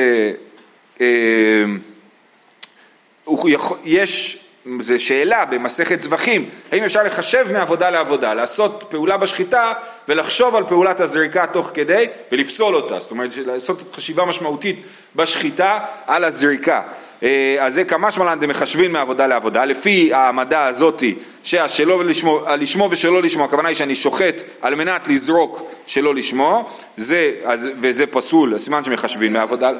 יכול- 3.48 3.78
יש, 3.84 4.40
זו 4.80 5.04
שאלה 5.04 5.46
במסכת 5.46 6.02
זבחים, 6.02 6.50
האם 6.72 6.84
אפשר 6.84 7.04
לחשב 7.04 7.46
מעבודה 7.54 7.90
לעבודה, 7.90 8.34
לעשות 8.34 8.84
פעולה 8.90 9.18
בשחיטה 9.18 9.74
ולחשוב 10.08 10.56
על 10.56 10.64
פעולת 10.64 11.00
הזריקה 11.00 11.48
תוך 11.48 11.72
כדי 11.74 12.08
ולפסול 12.32 12.76
אותה, 12.76 13.00
זאת 13.00 13.12
אומרת 13.12 13.30
לעשות 13.38 13.84
חשיבה 13.96 14.26
משמעותית 14.26 14.80
בשחיטה 15.16 15.80
על 16.08 16.24
הזריקה. 16.24 16.82
אה, 17.24 17.56
אז 17.60 17.74
זה 17.74 17.84
כמה 17.84 18.12
שמלן 18.12 18.40
דמחשבין 18.40 18.92
מעבודה 18.92 19.28
לעבודה, 19.28 19.66
לפי 19.66 20.14
העמדה 20.14 20.66
הזאתי 20.66 21.16
שהשלא 21.44 22.06
לשמו, 22.06 22.42
הלשמו 22.46 22.88
ושלא 22.92 23.22
לשמו, 23.22 23.46
הכוונה 23.46 23.68
היא 23.68 23.76
שאני 23.76 23.96
שוחט 23.96 24.36
על 24.62 24.76
מנת 24.76 25.08
לזרוק 25.08 25.72
שלא 25.88 26.16
לשמו, 26.16 26.70
זה, 26.98 27.32
אז, 27.46 27.70
וזה 27.82 28.08
פסול, 28.08 28.58
סימן 28.58 28.84
שמחשבין 28.84 29.34
מעבודה, 29.34 29.72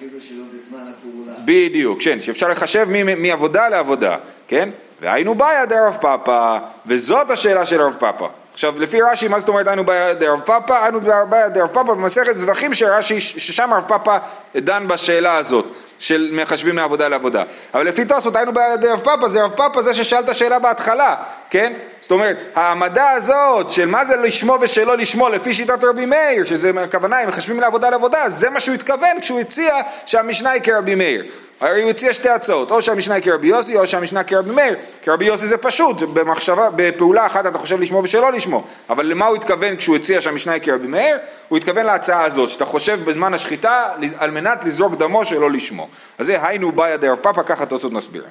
שאפילו 0.00 0.20
שלא 0.20 0.44
בזמן 0.54 0.92
הפעולה. 0.92 1.32
בדיוק, 1.44 2.02
כן, 2.02 2.20
שאפשר 2.20 2.48
לחשב 2.48 2.86
מעבודה 3.16 3.68
לעבודה, 3.68 4.16
כן? 4.48 4.68
והיינו 5.00 5.34
בעיה 5.34 5.66
דרב 5.66 5.96
פאפא, 6.00 6.58
וזאת 6.86 7.30
השאלה 7.30 7.66
של 7.66 7.82
רב 7.82 7.96
פאפא. 7.98 8.26
עכשיו, 8.60 8.80
לפי 8.80 9.02
רש"י, 9.02 9.28
מה 9.28 9.38
זאת 9.38 9.48
אומרת 9.48 9.66
היינו 9.66 9.84
בעיה 9.84 10.14
דרב 10.14 10.40
פאפא? 10.40 10.72
היינו 10.82 11.00
בעיה 11.28 11.48
דרב 11.48 11.68
פאפא 11.68 11.92
במסכת 11.92 12.38
זבחים 12.38 12.74
שרש"י, 12.74 13.20
ששם 13.20 13.74
רב 13.74 13.84
פאפא 13.88 14.18
דן 14.56 14.88
בשאלה 14.88 15.36
הזאת. 15.36 15.66
של 15.98 16.28
מחשבים 16.32 16.74
מעבודה 16.74 17.08
לעבודה. 17.08 17.42
אבל 17.74 17.86
לפי 17.86 18.04
תוספות 18.04 18.36
היינו 18.36 18.52
ברב 18.52 19.00
פאפא, 19.04 19.28
זה 19.28 19.42
רב 19.42 19.50
פאפא 19.50 19.82
זה 19.82 19.94
ששאל 19.94 20.20
את 20.20 20.28
השאלה 20.28 20.58
בהתחלה, 20.58 21.16
כן? 21.50 21.72
זאת 22.00 22.10
אומרת, 22.10 22.36
העמדה 22.54 23.10
הזאת 23.10 23.70
של 23.70 23.86
מה 23.86 24.04
זה 24.04 24.16
לשמו 24.16 24.58
ושלא 24.60 24.96
לשמו 24.96 25.28
לפי 25.28 25.54
שיטת 25.54 25.84
רבי 25.84 26.06
מאיר, 26.06 26.44
שזה 26.44 26.70
הכוונה, 26.84 27.22
אם 27.22 27.28
מחשבים 27.28 27.60
לעבודה 27.60 27.90
לעבודה, 27.90 28.28
זה 28.28 28.50
מה 28.50 28.60
שהוא 28.60 28.74
התכוון 28.74 29.20
כשהוא 29.20 29.40
הציע 29.40 29.74
שהמשנה 30.06 30.50
היא 30.50 30.62
כרבי 30.62 30.94
מאיר. 30.94 31.24
הרי 31.60 31.82
הוא 31.82 31.90
הציע 31.90 32.12
שתי 32.12 32.28
הצעות, 32.28 32.70
או 32.70 32.82
שהמשנה 32.82 33.14
היא 33.14 33.24
כרבי 33.24 33.48
יוסי 33.48 33.76
או 33.76 33.86
שהמשנה 33.86 34.24
כרבי 34.24 34.50
מאיר. 34.50 34.74
כרבי 35.02 35.24
יוסי 35.24 35.46
זה 35.46 35.56
פשוט, 35.56 36.02
במחשבה, 36.02 36.68
בפעולה 36.76 37.26
אחת 37.26 37.46
אתה 37.46 37.58
חושב 37.58 37.80
לשמו 37.80 38.02
ושלא 38.02 38.32
לשמו. 38.32 38.64
אבל 38.90 39.06
למה 39.06 39.26
הוא 39.26 39.36
התכוון 39.36 39.76
כשהוא 39.76 39.96
הציע 39.96 40.20
שהמשנה 40.20 40.52
היא 40.52 40.62
כרבי 40.62 40.86
מאיר? 40.86 41.16
הוא 41.48 41.58
התכוון 41.58 41.86
להצעה 41.86 42.24
הזאת, 42.24 42.50
שאתה 42.50 42.64
חושב 42.64 43.00
בזמן 43.04 43.34
השחיטה 43.34 43.86
על 44.18 44.30
מנת 44.30 44.64
לזרוק 44.64 44.94
דמו 44.94 45.24
שלא 45.24 45.50
לשמו. 45.50 45.88
אז 46.18 46.26
זה 46.26 46.46
היינו 46.46 46.72
באיה 46.72 46.96
דרב 46.96 47.18
פאפא, 47.18 47.42
ככה 47.42 47.66
תוספות 47.66 47.92
מסבירים. 47.92 48.30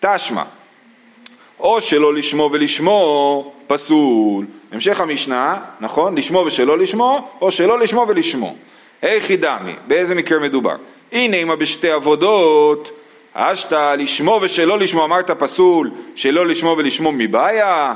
תשמע, 0.00 0.42
או 1.60 1.80
שלא 1.80 2.14
לשמו 2.14 2.50
ולשמו 2.52 3.52
פסול. 3.66 4.46
המשך 4.72 5.00
המשנה, 5.00 5.56
נכון? 5.80 6.18
לשמו 6.18 6.38
ושלא 6.38 6.78
לשמו, 6.78 7.28
או 7.40 7.50
שלא 7.50 7.78
לשמו 7.78 8.04
ולשמו. 8.08 8.56
היכי 9.02 9.36
דמי, 9.36 9.74
באיזה 9.86 10.14
מקרה 10.14 10.38
מדובר? 10.38 10.76
הנה 11.14 11.36
אם 11.36 11.58
בשתי 11.58 11.90
עבודות, 11.90 12.90
אשתא 13.34 13.94
לשמו 13.98 14.38
ושלא 14.42 14.78
לשמו, 14.78 15.04
אמרת 15.04 15.30
פסול, 15.30 15.90
שלא 16.14 16.46
לשמו 16.46 16.74
ולשמו 16.78 17.12
מבעיה? 17.12 17.94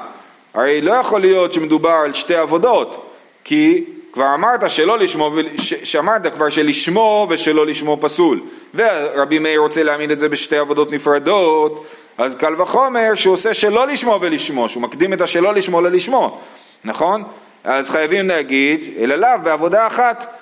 הרי 0.54 0.80
לא 0.80 0.92
יכול 0.92 1.20
להיות 1.20 1.52
שמדובר 1.52 1.90
על 1.90 2.12
שתי 2.12 2.34
עבודות, 2.34 3.10
כי 3.44 3.84
כבר 4.12 4.34
אמרת 4.34 4.70
שלא 4.70 4.98
לשמו, 4.98 5.30
ש- 5.56 5.74
שאמרת 5.74 6.34
כבר 6.34 6.48
שלשמו 6.48 7.26
ושלא 7.30 7.66
לשמו 7.66 7.98
פסול, 8.00 8.40
ורבי 8.74 9.38
מאיר 9.38 9.60
רוצה 9.60 9.82
להעמיד 9.82 10.10
את 10.10 10.18
זה 10.18 10.28
בשתי 10.28 10.56
עבודות 10.56 10.92
נפרדות, 10.92 11.86
אז 12.18 12.34
קל 12.34 12.62
וחומר 12.62 13.14
שהוא 13.14 13.34
עושה 13.34 13.54
שלא 13.54 13.86
לשמו 13.86 14.18
ולשמו, 14.20 14.68
שהוא 14.68 14.82
מקדים 14.82 15.12
את 15.12 15.20
השלא 15.20 15.54
לשמו 15.54 15.80
ללשמו, 15.80 16.40
נכון? 16.84 17.24
אז 17.64 17.90
חייבים 17.90 18.28
להגיד, 18.28 18.80
אלא 18.98 19.14
לאו 19.14 19.30
בעבודה 19.42 19.86
אחת. 19.86 20.37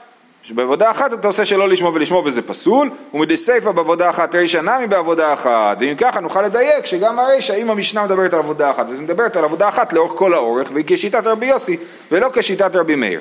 שבעבודה 0.49 0.91
אחת 0.91 1.13
אתה 1.13 1.29
עושה 1.29 1.45
שלא 1.45 1.69
לשמו 1.69 1.95
ולשמו 1.95 2.23
וזה 2.25 2.43
פסול, 2.43 2.91
ומדסיפא 3.15 3.73
בעבודה 3.73 4.11
אחת 4.11 4.35
רישא 4.35 4.59
נמי 4.59 4.87
בעבודה 4.87 5.33
אחת, 5.33 5.77
ואם 5.81 5.95
ככה 5.95 6.21
נוכל 6.21 6.43
לדייק 6.43 6.87
שגם 6.87 7.19
הרישא, 7.19 7.55
אם 7.55 7.71
המשנה 7.71 8.05
מדברת 8.05 8.33
על 8.33 8.39
עבודה 8.39 8.71
אחת, 8.71 8.89
אז 8.89 8.99
היא 8.99 9.03
מדברת 9.03 9.37
על 9.37 9.45
עבודה 9.45 9.69
אחת 9.69 9.93
לאורך 9.93 10.13
כל 10.17 10.35
האורך, 10.35 10.69
והיא 10.73 10.85
כשיטת 10.89 11.27
רבי 11.27 11.47
יוסי, 11.47 11.77
ולא 12.13 12.29
כשיטת 12.33 12.77
רבי 12.77 12.95
מאיר. 12.95 13.21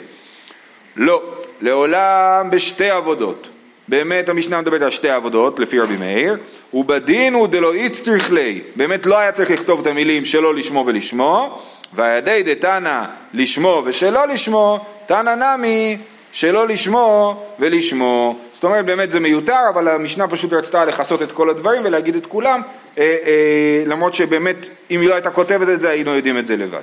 לא, 0.96 1.24
לעולם 1.62 2.50
בשתי 2.50 2.90
עבודות. 2.90 3.48
באמת 3.88 4.30
המשנה 4.30 4.62
מדברת 4.62 4.82
על 4.82 4.90
שתי 4.90 5.10
עבודות, 5.10 5.60
לפי 5.60 5.80
רבי 5.80 5.98
מאיר, 5.98 6.38
ובדין 6.74 7.34
הוא 7.34 7.48
דלא 7.48 7.74
איצטריך 7.74 8.32
ליה, 8.32 8.62
באמת 8.76 9.06
לא 9.06 9.18
היה 9.18 9.32
צריך 9.32 9.52
לכתוב 9.52 9.82
את 9.82 9.88
המילים 9.88 10.26
שלא 10.26 10.56
לשמו 10.56 10.84
ולשמו, 10.88 11.60
והידי 11.94 12.44
דתנא 12.44 13.04
לשמו 13.34 13.82
ושלא 13.86 14.28
לשמו, 14.28 14.80
תנא 15.06 15.36
נמי 15.36 15.98
שלא 16.36 16.68
לשמו 16.68 17.44
ולשמו. 17.60 18.36
זאת 18.54 18.64
אומרת 18.64 18.86
באמת 18.86 19.12
זה 19.12 19.20
מיותר, 19.20 19.60
אבל 19.74 19.88
המשנה 19.88 20.28
פשוט 20.28 20.54
רצתה 20.54 20.86
לכסות 20.86 21.22
את 21.22 21.32
כל 21.32 21.50
הדברים 21.50 21.82
ולהגיד 21.86 22.16
את 22.16 22.26
כולם, 22.26 22.62
אה, 22.98 23.04
אה, 23.04 23.84
למרות 23.86 24.14
שבאמת 24.14 24.68
אם 24.92 25.02
היא 25.02 25.10
לא 25.10 25.14
הייתה 25.14 25.32
כותבת 25.32 25.70
את 25.70 25.82
זה 25.82 25.90
היינו 25.90 26.16
יודעים 26.16 26.38
את 26.38 26.48
זה 26.48 26.56
לבד. 26.56 26.82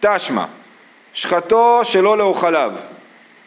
תשמע, 0.00 0.44
שחטו 1.12 1.80
שלא 1.84 2.18
לאוכליו. 2.18 2.72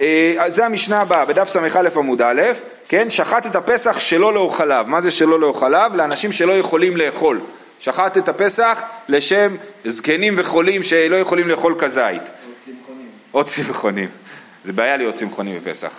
אה, 0.02 0.44
זה 0.48 0.66
המשנה 0.66 1.02
הבאה, 1.02 1.26
בדף 1.26 1.48
ס"א 1.48 1.80
עמוד 1.96 2.22
א', 2.22 2.42
כן, 2.88 3.10
שחט 3.10 3.46
את 3.46 3.56
הפסח 3.56 4.00
שלא 4.00 4.34
לאוכליו. 4.34 4.86
מה 4.88 5.02
זה 5.02 5.12
שלא 5.12 5.40
לאוכליו? 5.40 5.92
לאנשים 5.96 6.32
שלא 6.32 6.54
יכולים 6.54 6.98
לאכול. 6.98 7.40
שחט 7.80 8.18
את 8.18 8.30
הפסח 8.30 8.82
לשם 9.10 9.56
זקנים 9.86 10.34
וחולים 10.38 10.84
שלא 10.84 11.16
יכולים 11.16 11.48
לאכול 11.48 11.76
כזית. 11.80 12.22
או 12.22 12.64
צמחונים. 12.66 13.08
או 13.34 13.44
צמחונים. 13.44 14.25
זה 14.66 14.74
בעיה 14.74 14.98
להיות 14.98 15.16
צמחונים 15.16 15.60
בפסח. 15.60 15.92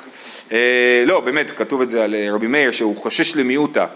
אה, 0.52 1.02
לא, 1.06 1.20
באמת, 1.20 1.50
כתוב 1.50 1.82
את 1.82 1.90
זה 1.90 2.04
על 2.04 2.14
אה, 2.14 2.28
רבי 2.32 2.46
מאיר 2.46 2.70
שהוא 2.70 2.96
חושש 2.96 3.36
למיעוטה. 3.36 3.86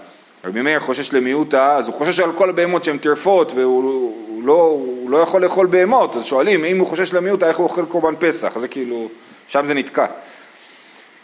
רבי 0.44 0.62
מאיר 0.62 0.80
חושש 0.80 1.12
למיעוטה, 1.12 1.76
אז 1.76 1.88
הוא 1.88 1.94
חושש 1.94 2.20
על 2.20 2.32
כל 2.32 2.50
הבהמות 2.50 2.84
שהן 2.84 2.98
טרפות 2.98 3.52
והוא 3.54 4.10
הוא 4.40 4.46
לא, 4.46 4.52
הוא 4.52 5.10
לא 5.10 5.16
יכול 5.18 5.42
לאכול 5.42 5.66
בהמות, 5.66 6.16
אז 6.16 6.24
שואלים 6.24 6.64
אם 6.64 6.78
הוא 6.78 6.86
חושש 6.86 7.14
למיעוטה 7.14 7.48
איך 7.48 7.56
הוא 7.56 7.64
אוכל 7.64 7.86
קורבן 7.86 8.14
פסח, 8.18 8.58
זה 8.58 8.68
כאילו, 8.68 9.08
שם 9.48 9.66
זה 9.66 9.74
נתקע. 9.74 10.06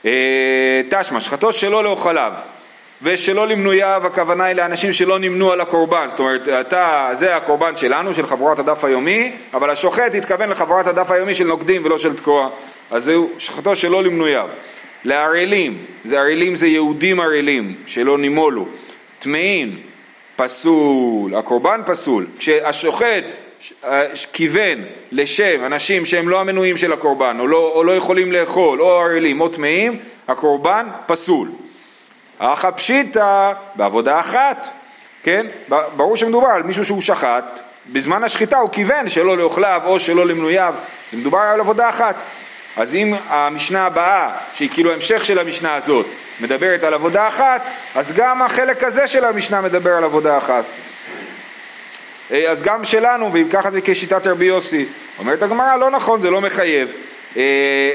אה, 0.04 0.80
תשמע, 0.90 1.20
שחטו 1.20 1.52
שלא 1.52 1.84
לאוכליו 1.84 2.32
ושלא 3.02 3.48
למנוייו, 3.48 4.02
הכוונה 4.04 4.44
היא 4.44 4.56
לאנשים 4.56 4.92
שלא 4.92 5.18
נמנו 5.18 5.52
על 5.52 5.60
הקורבן, 5.60 6.06
זאת 6.10 6.18
אומרת, 6.18 6.48
אתה, 6.48 7.08
זה 7.12 7.36
הקורבן 7.36 7.76
שלנו, 7.76 8.14
של 8.14 8.26
חבורת 8.26 8.58
הדף 8.58 8.84
היומי, 8.84 9.32
אבל 9.54 9.70
השוחט 9.70 10.14
התכוון 10.14 10.48
לחבורת 10.48 10.86
הדף 10.86 11.10
היומי 11.10 11.34
של 11.34 11.44
נוקדים 11.44 11.84
ולא 11.84 11.98
של 11.98 12.16
תקוע, 12.16 12.48
אז 12.90 13.05
זהו 13.05 13.31
שחטו 13.38 13.76
שלא 13.76 14.02
למנוייו. 14.02 14.49
לערלים, 15.05 15.78
זה 16.05 16.21
ערלים 16.21 16.57
זה 16.57 16.66
יהודים 16.66 17.21
ערלים, 17.21 17.75
שלא 17.87 18.19
נימולו, 18.19 18.66
טמאים, 19.19 19.78
פסול, 20.37 21.35
הקורבן 21.35 21.81
פסול, 21.87 22.26
כשהשוחט 22.38 23.25
אה, 23.85 24.02
כיוון 24.33 24.85
לשם 25.12 25.64
אנשים 25.66 26.07
שהם 26.07 26.28
לא 26.28 26.40
המנויים 26.40 26.76
של 26.76 26.93
הקורבן 26.93 27.37
או 27.40 27.47
לא, 27.47 27.73
או 27.75 27.85
לא 27.85 27.97
יכולים 27.97 28.33
לאכול 28.33 28.81
או 28.81 29.00
ערלים 29.00 29.40
או 29.40 29.49
טמאים, 29.49 29.99
הקורבן 30.28 30.87
פסול. 31.07 31.49
אחא 32.38 32.71
פשיטא 32.71 33.52
בעבודה 33.75 34.21
אחת, 34.21 34.69
כן? 35.23 35.47
ברור 35.69 36.16
שמדובר 36.16 36.49
על 36.49 36.62
מישהו 36.62 36.85
שהוא 36.85 37.02
שחט, 37.02 37.59
בזמן 37.93 38.25
השחיטה 38.25 38.59
הוא 38.59 38.71
כיוון 38.71 39.09
שלא 39.09 39.37
לאוכליו 39.38 39.83
או 39.85 40.00
שלא 40.00 40.26
למנוייו, 40.26 40.75
זה 41.12 41.19
מדובר 41.19 41.38
על 41.38 41.61
עבודה 41.61 41.88
אחת. 41.88 42.16
אז 42.76 42.95
אם 42.95 43.14
המשנה 43.28 43.87
הבאה, 43.87 44.30
שהיא 44.54 44.71
כאילו 44.71 44.92
המשך 44.92 45.25
של 45.25 45.38
המשנה 45.38 45.75
הזאת, 45.75 46.06
מדברת 46.40 46.85
על 46.85 46.95
עבודה 46.95 47.28
אחת, 47.28 47.62
אז 47.95 48.12
גם 48.12 48.42
החלק 48.42 48.85
הזה 48.85 49.06
של 49.06 49.25
המשנה 49.25 49.61
מדבר 49.61 49.92
על 49.92 50.04
עבודה 50.04 50.38
אחת. 50.38 50.64
אה, 52.33 52.50
אז 52.50 52.62
גם 52.62 52.85
שלנו, 52.85 53.33
ואם 53.33 53.49
ככה 53.52 53.71
זה 53.71 53.80
כשיטת 53.85 54.26
רבי 54.26 54.45
יוסי. 54.45 54.87
אומרת 55.18 55.42
הגמרא, 55.42 55.76
לא 55.76 55.90
נכון, 55.90 56.23
זה 56.23 56.30
לא 56.30 56.40
מחייב. 56.40 56.92
אה, 57.37 57.42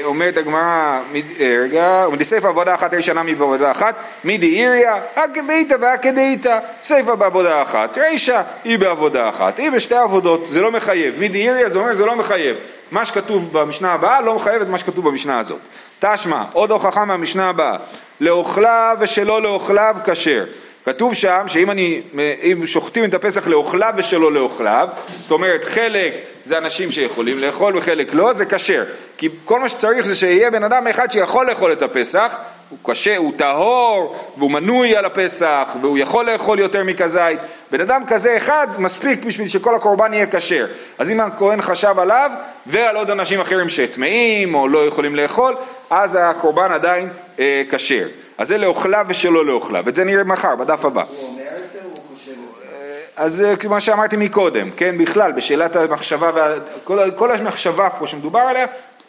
אומרת 0.04 0.36
הגמרא, 0.36 1.00
מד- 1.12 1.40
אה, 1.40 1.56
רגע, 1.62 2.06
ומדסיפא 2.08 2.46
עבודה 2.46 2.74
אחת 2.74 2.94
ראשונה 2.94 3.22
מעבודה 3.22 3.70
אחת, 3.70 3.94
מדאיריה, 4.24 4.96
הכדאיתא 5.16 5.76
והכדאיתא, 5.80 6.58
סיפא 6.82 7.14
בעבודה 7.14 7.62
אחת, 7.62 7.98
רישא 7.98 8.42
היא 8.64 8.78
בעבודה 8.78 9.28
אחת, 9.28 9.58
היא 9.58 9.70
בשתי 9.70 9.94
עבודות, 9.94 10.44
זה 10.48 10.60
לא 10.60 10.70
מחייב, 10.72 11.14
מדאיריה 11.20 11.68
זה 11.68 11.78
אומר 11.78 11.92
זה 11.92 12.04
לא 12.06 12.16
מחייב, 12.16 12.56
מה 12.90 13.04
שכתוב 13.04 13.52
במשנה 13.52 13.92
הבאה 13.92 14.20
לא 14.20 14.34
מחייב 14.34 14.62
את 14.62 14.68
מה 14.68 14.78
שכתוב 14.78 15.08
במשנה 15.08 15.38
הזאת. 15.38 15.58
תשמע, 16.00 16.42
עוד 16.52 16.70
הוכחה 16.70 17.04
מהמשנה 17.04 17.48
הבאה, 17.48 17.76
לאוכליו 18.20 18.96
ושלא 19.00 19.42
לאוכליו 19.42 19.96
כשר, 20.04 20.44
כתוב 20.84 21.14
שם 21.14 21.44
שאם 21.46 21.70
אני, 21.70 22.00
אם 22.42 22.66
שוחטים 22.66 23.04
את 23.04 23.14
הפסח 23.14 23.46
לאוכליו 23.46 23.92
ושלא 23.96 24.32
לאוכליו, 24.32 24.88
זאת 25.20 25.30
אומרת 25.30 25.64
חלק 25.64 26.14
זה 26.44 26.58
אנשים 26.58 26.92
שיכולים 26.92 27.38
לאכול 27.38 27.76
וחלק 27.76 28.14
לא, 28.14 28.32
זה 28.32 28.46
כשר. 28.46 28.84
כי 29.18 29.28
כל 29.44 29.60
מה 29.60 29.68
שצריך 29.68 30.06
זה 30.06 30.14
שיהיה 30.14 30.50
בן 30.50 30.64
אדם 30.64 30.86
אחד 30.86 31.10
שיכול 31.10 31.46
לאכול 31.46 31.72
את 31.72 31.82
הפסח, 31.82 32.36
הוא 32.68 32.78
קשה, 32.82 33.16
הוא 33.16 33.32
טהור, 33.36 34.16
והוא 34.36 34.50
מנוי 34.50 34.96
על 34.96 35.04
הפסח, 35.04 35.76
והוא 35.80 35.98
יכול 35.98 36.30
לאכול 36.30 36.58
יותר 36.58 36.84
מכזית. 36.84 37.38
בן 37.70 37.80
אדם 37.80 38.02
כזה 38.06 38.36
אחד 38.36 38.66
מספיק 38.78 39.24
בשביל 39.24 39.48
שכל 39.48 39.74
הקורבן 39.74 40.14
יהיה 40.14 40.26
כשר. 40.26 40.66
אז 40.98 41.10
אם 41.10 41.20
הכהן 41.20 41.62
חשב 41.62 41.98
עליו 41.98 42.30
ועל 42.66 42.96
עוד 42.96 43.10
אנשים 43.10 43.40
אחרים 43.40 43.68
שטמאים 43.68 44.54
או 44.54 44.68
לא 44.68 44.86
יכולים 44.86 45.16
לאכול, 45.16 45.54
אז 45.90 46.18
הקורבן 46.20 46.72
עדיין 46.72 47.08
אה, 47.38 47.62
כשר. 47.70 48.06
אז 48.38 48.48
זה 48.48 48.58
לאוכליו 48.58 49.06
ושלא 49.08 49.46
לאוכליו. 49.46 49.88
את 49.88 49.94
זה 49.94 50.04
נראה 50.04 50.24
מחר, 50.24 50.56
בדף 50.56 50.84
הבא. 50.84 51.02
הוא 51.08 51.28
אומר 51.28 51.42
את 51.42 51.72
זה 51.72 51.78
או 51.84 51.88
הוא 51.88 51.96
חושב 52.18 52.30
את 52.30 52.36
זה? 52.58 53.22
אז 53.22 53.40
אה, 53.40 53.56
כמו 53.56 53.80
שאמרתי 53.80 54.16
מקודם, 54.16 54.70
כן, 54.70 54.98
בכלל, 54.98 55.32
בשאלת 55.32 55.76
המחשבה, 55.76 56.30
וה... 56.34 56.54
כל, 56.84 57.10
כל 57.16 57.30
המחשבה 57.32 57.88
פה 57.98 58.06
שמדובר 58.06 58.38
עליה, 58.40 58.66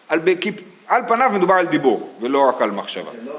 על, 0.10 0.20
כי 0.42 0.51
על 0.88 1.01
פניו 1.08 1.30
מדובר 1.34 1.53
על 1.53 1.65
דיבור, 1.65 2.13
ולא 2.22 2.39
רק 2.50 2.62
על 2.62 2.72
מחשבה. 2.72 3.12
זה 3.12 3.18
לא. 3.25 3.34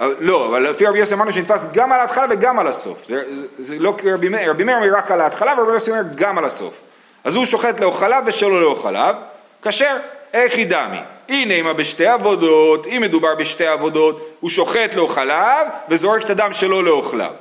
אבל- 0.00 0.14
לא, 0.20 0.46
אבל 0.46 0.70
לפי 0.70 0.86
רבי 0.86 0.98
יוסי 0.98 1.14
אמרנו 1.14 1.32
שנתפס 1.32 1.66
גם 1.72 1.92
על 1.92 2.00
ההתחלה 2.00 2.26
וגם 2.30 2.58
על 2.58 2.68
הסוף. 2.68 3.06
זה, 3.08 3.22
זה, 3.34 3.46
זה 3.58 3.78
לא 3.78 3.94
כרבי 3.98 4.28
מאיר, 4.28 4.50
רבי 4.50 4.64
מאיר 4.64 4.76
אומר 4.76 4.96
רק 4.96 5.10
על 5.10 5.20
ההתחלה 5.20 5.54
ורבי 5.58 5.72
יוסי 5.72 5.90
אומר 5.90 6.02
גם 6.14 6.38
על 6.38 6.44
הסוף. 6.44 6.80
אז 7.24 7.34
הוא 7.36 7.44
שוחט 7.44 7.80
לאוכליו 7.80 8.22
ושלא 8.26 8.60
לאוכליו, 8.62 9.14
כשר, 9.62 9.96
איך 10.34 10.54
היא 10.54 10.66
דמי? 10.66 10.98
הנה 11.28 11.54
אם 11.54 11.76
בשתי 11.76 12.06
עבודות, 12.06 12.86
אם 12.86 13.02
מדובר 13.02 13.34
בשתי 13.34 13.66
עבודות, 13.66 14.36
הוא 14.40 14.50
שוחט 14.50 14.94
לאוכליו 14.94 15.66
וזורק 15.88 16.24
את 16.24 16.30
הדם 16.30 16.50
שלו 16.52 16.82
לאוכליו. 16.82 17.32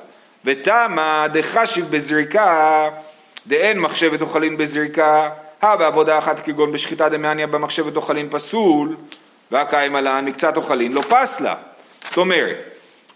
ותמה 0.46 1.26
דחשיב 1.34 1.86
בזריקה, 1.90 2.90
דאין 3.48 3.80
מחשבת 3.80 4.22
אוכלין 4.22 4.58
בזריקה, 4.58 5.30
הא 5.62 5.76
בעבודה 5.76 6.18
אחת 6.18 6.40
כגון 6.40 6.72
בשחיטה 6.72 7.10
דמאניה 7.10 7.48
במחשבת 7.48 7.96
אוכלין 7.96 8.28
פסול, 8.32 8.96
והקיים 9.52 9.96
עלן 9.96 10.26
מקצת 10.26 10.58
אוכלין 10.58 10.92
לא 10.92 11.02
פסלה. 11.02 11.56
זאת 12.04 12.18
אומרת, 12.18 12.56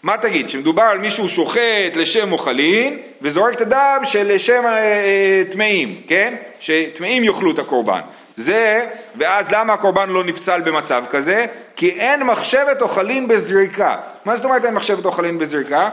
מה 0.04 0.18
תגיד, 0.18 0.50
שמדובר 0.50 0.84
על 0.84 0.98
מישהו 0.98 1.30
שוחט 1.30 1.96
לשם 1.96 2.32
אוכלין 2.32 3.00
וזורק 3.22 3.54
את 3.54 3.62
הדם 3.62 4.02
שלשם 4.04 4.66
אה, 4.66 4.72
אה, 4.72 5.44
טמאים, 5.52 6.02
כן? 6.08 6.36
שטמאים 6.60 7.24
יאכלו 7.24 7.52
את 7.52 7.60
הקורבן. 7.60 8.02
זה, 8.38 8.86
ואז 9.16 9.52
למה 9.52 9.74
הקורבן 9.74 10.10
לא 10.10 10.24
נפסל 10.24 10.62
במצב 10.62 11.04
כזה? 11.10 11.46
כי 11.76 11.90
אין 11.90 12.24
מחשבת 12.24 12.82
אוכלין 12.82 13.28
בזריקה. 13.28 13.96
מה 14.26 14.36
זאת 14.36 14.46
אומרת 14.46 14.66
אין 14.66 14.74
מחשבת 14.74 15.06
אוכלין 15.06 15.38
בזריקה? 15.38 15.90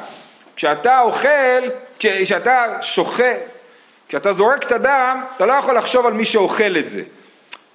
כשאתה 0.56 1.00
אוכל, 1.00 1.28
כש- 1.98 2.06
כשאתה 2.22 2.64
שוחט, 2.80 3.24
כשאתה 4.08 4.32
זורק 4.32 4.62
את 4.64 4.72
הדם, 4.72 5.20
אתה 5.36 5.46
לא 5.46 5.52
יכול 5.52 5.76
לחשוב 5.76 6.06
על 6.06 6.12
מי 6.12 6.24
שאוכל 6.24 6.76
את 6.78 6.88
זה. 6.88 7.02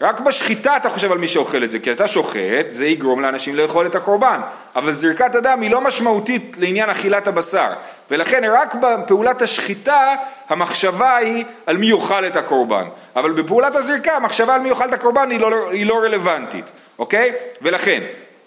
רק 0.01 0.19
בשחיטה 0.19 0.77
אתה 0.77 0.89
חושב 0.89 1.11
על 1.11 1.17
מי 1.17 1.27
שאוכל 1.27 1.63
את 1.63 1.71
זה, 1.71 1.79
כי 1.79 1.91
אתה 1.91 2.07
שוחט, 2.07 2.65
זה 2.71 2.85
יגרום 2.85 3.21
לאנשים 3.21 3.55
לאכול 3.55 3.85
את 3.85 3.95
הקורבן. 3.95 4.41
אבל 4.75 4.91
זריקת 4.91 5.35
הדם 5.35 5.61
היא 5.61 5.71
לא 5.71 5.81
משמעותית 5.81 6.55
לעניין 6.59 6.89
אכילת 6.89 7.27
הבשר. 7.27 7.67
ולכן 8.11 8.43
רק 8.51 8.75
בפעולת 8.75 9.41
השחיטה 9.41 10.15
המחשבה 10.49 11.15
היא 11.15 11.43
על 11.65 11.77
מי 11.77 11.87
יאכל 11.87 12.25
את 12.27 12.35
הקורבן. 12.35 12.85
אבל 13.15 13.31
בפעולת 13.31 13.75
הזריקה 13.75 14.15
המחשבה 14.15 14.55
על 14.55 14.61
מי 14.61 14.69
יאכל 14.69 14.85
את 14.85 14.93
הקורבן 14.93 15.31
היא 15.31 15.39
לא, 15.39 15.69
היא 15.71 15.85
לא 15.85 15.99
רלוונטית, 16.03 16.65
אוקיי? 16.99 17.31
ולכן, 17.61 18.03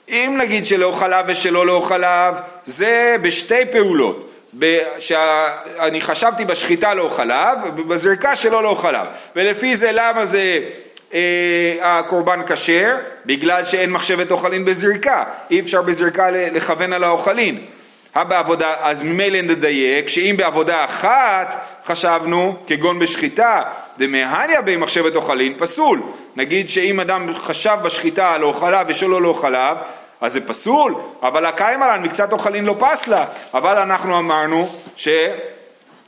אם 0.08 0.34
נגיד 0.38 0.66
שלאוכליו 0.66 1.24
ושלא 1.26 1.66
לאוכליו, 1.66 2.34
זה 2.64 3.16
בשתי 3.22 3.66
פעולות. 3.72 4.28
שאני 4.98 6.00
חשבתי 6.00 6.44
בשחיטה 6.44 6.94
לאוכליו 6.94 7.56
ובזריקה 7.76 8.36
שלא 8.36 8.62
לאוכליו 8.62 9.06
ולפי 9.36 9.76
זה 9.76 9.90
למה 9.92 10.26
זה 10.26 10.60
הקורבן 11.82 12.40
כשר? 12.46 12.96
בגלל 13.26 13.64
שאין 13.64 13.90
מחשבת 13.90 14.30
אוכלין 14.30 14.64
בזריקה. 14.64 15.24
אי 15.50 15.60
אפשר 15.60 15.82
בזריקה 15.82 16.30
לכוון 16.30 16.92
על 16.92 17.04
האוכלין. 17.04 17.58
הא 18.14 18.24
בעבודה, 18.24 18.74
אז 18.80 19.02
ממילא 19.02 19.40
נדייק 19.40 20.08
שאם 20.08 20.34
בעבודה 20.38 20.84
אחת 20.84 21.66
חשבנו 21.86 22.56
כגון 22.66 22.98
בשחיטה 22.98 23.62
דמהניה 23.98 24.60
במחשבת 24.60 25.16
אוכלין 25.16 25.54
פסול. 25.58 26.02
נגיד 26.36 26.70
שאם 26.70 27.00
אדם 27.00 27.34
חשב 27.34 27.76
בשחיטה 27.82 28.34
על 28.34 28.42
אוכליו 28.42 28.84
ושלא 28.88 29.22
לאוכליו 29.22 29.76
אז 30.22 30.32
זה 30.32 30.40
פסול, 30.40 30.94
אבל 31.22 31.46
הקיים 31.46 31.82
עלן 31.82 32.02
מקצת 32.02 32.32
אוכלין 32.32 32.64
לא 32.64 32.76
פסלה, 32.78 33.24
אבל 33.54 33.78
אנחנו 33.78 34.18
אמרנו 34.18 34.68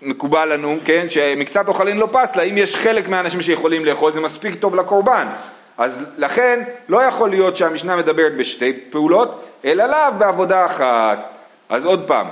שמקובל 0.04 0.52
לנו, 0.52 0.76
כן, 0.84 1.06
שמקצת 1.08 1.68
אוכלין 1.68 1.96
לא 1.96 2.08
פסלה, 2.12 2.42
אם 2.42 2.58
יש 2.58 2.76
חלק 2.76 3.08
מהאנשים 3.08 3.42
שיכולים 3.42 3.84
לאכול 3.84 4.12
זה 4.12 4.20
מספיק 4.20 4.54
טוב 4.54 4.74
לקורבן, 4.74 5.26
אז 5.78 6.06
לכן 6.16 6.62
לא 6.88 7.02
יכול 7.02 7.30
להיות 7.30 7.56
שהמשנה 7.56 7.96
מדברת 7.96 8.36
בשתי 8.36 8.72
פעולות, 8.90 9.44
אלא 9.64 9.86
לאו 9.86 10.18
בעבודה 10.18 10.66
אחת. 10.66 11.30
אז 11.68 11.86
עוד 11.86 12.04
פעם, 12.06 12.26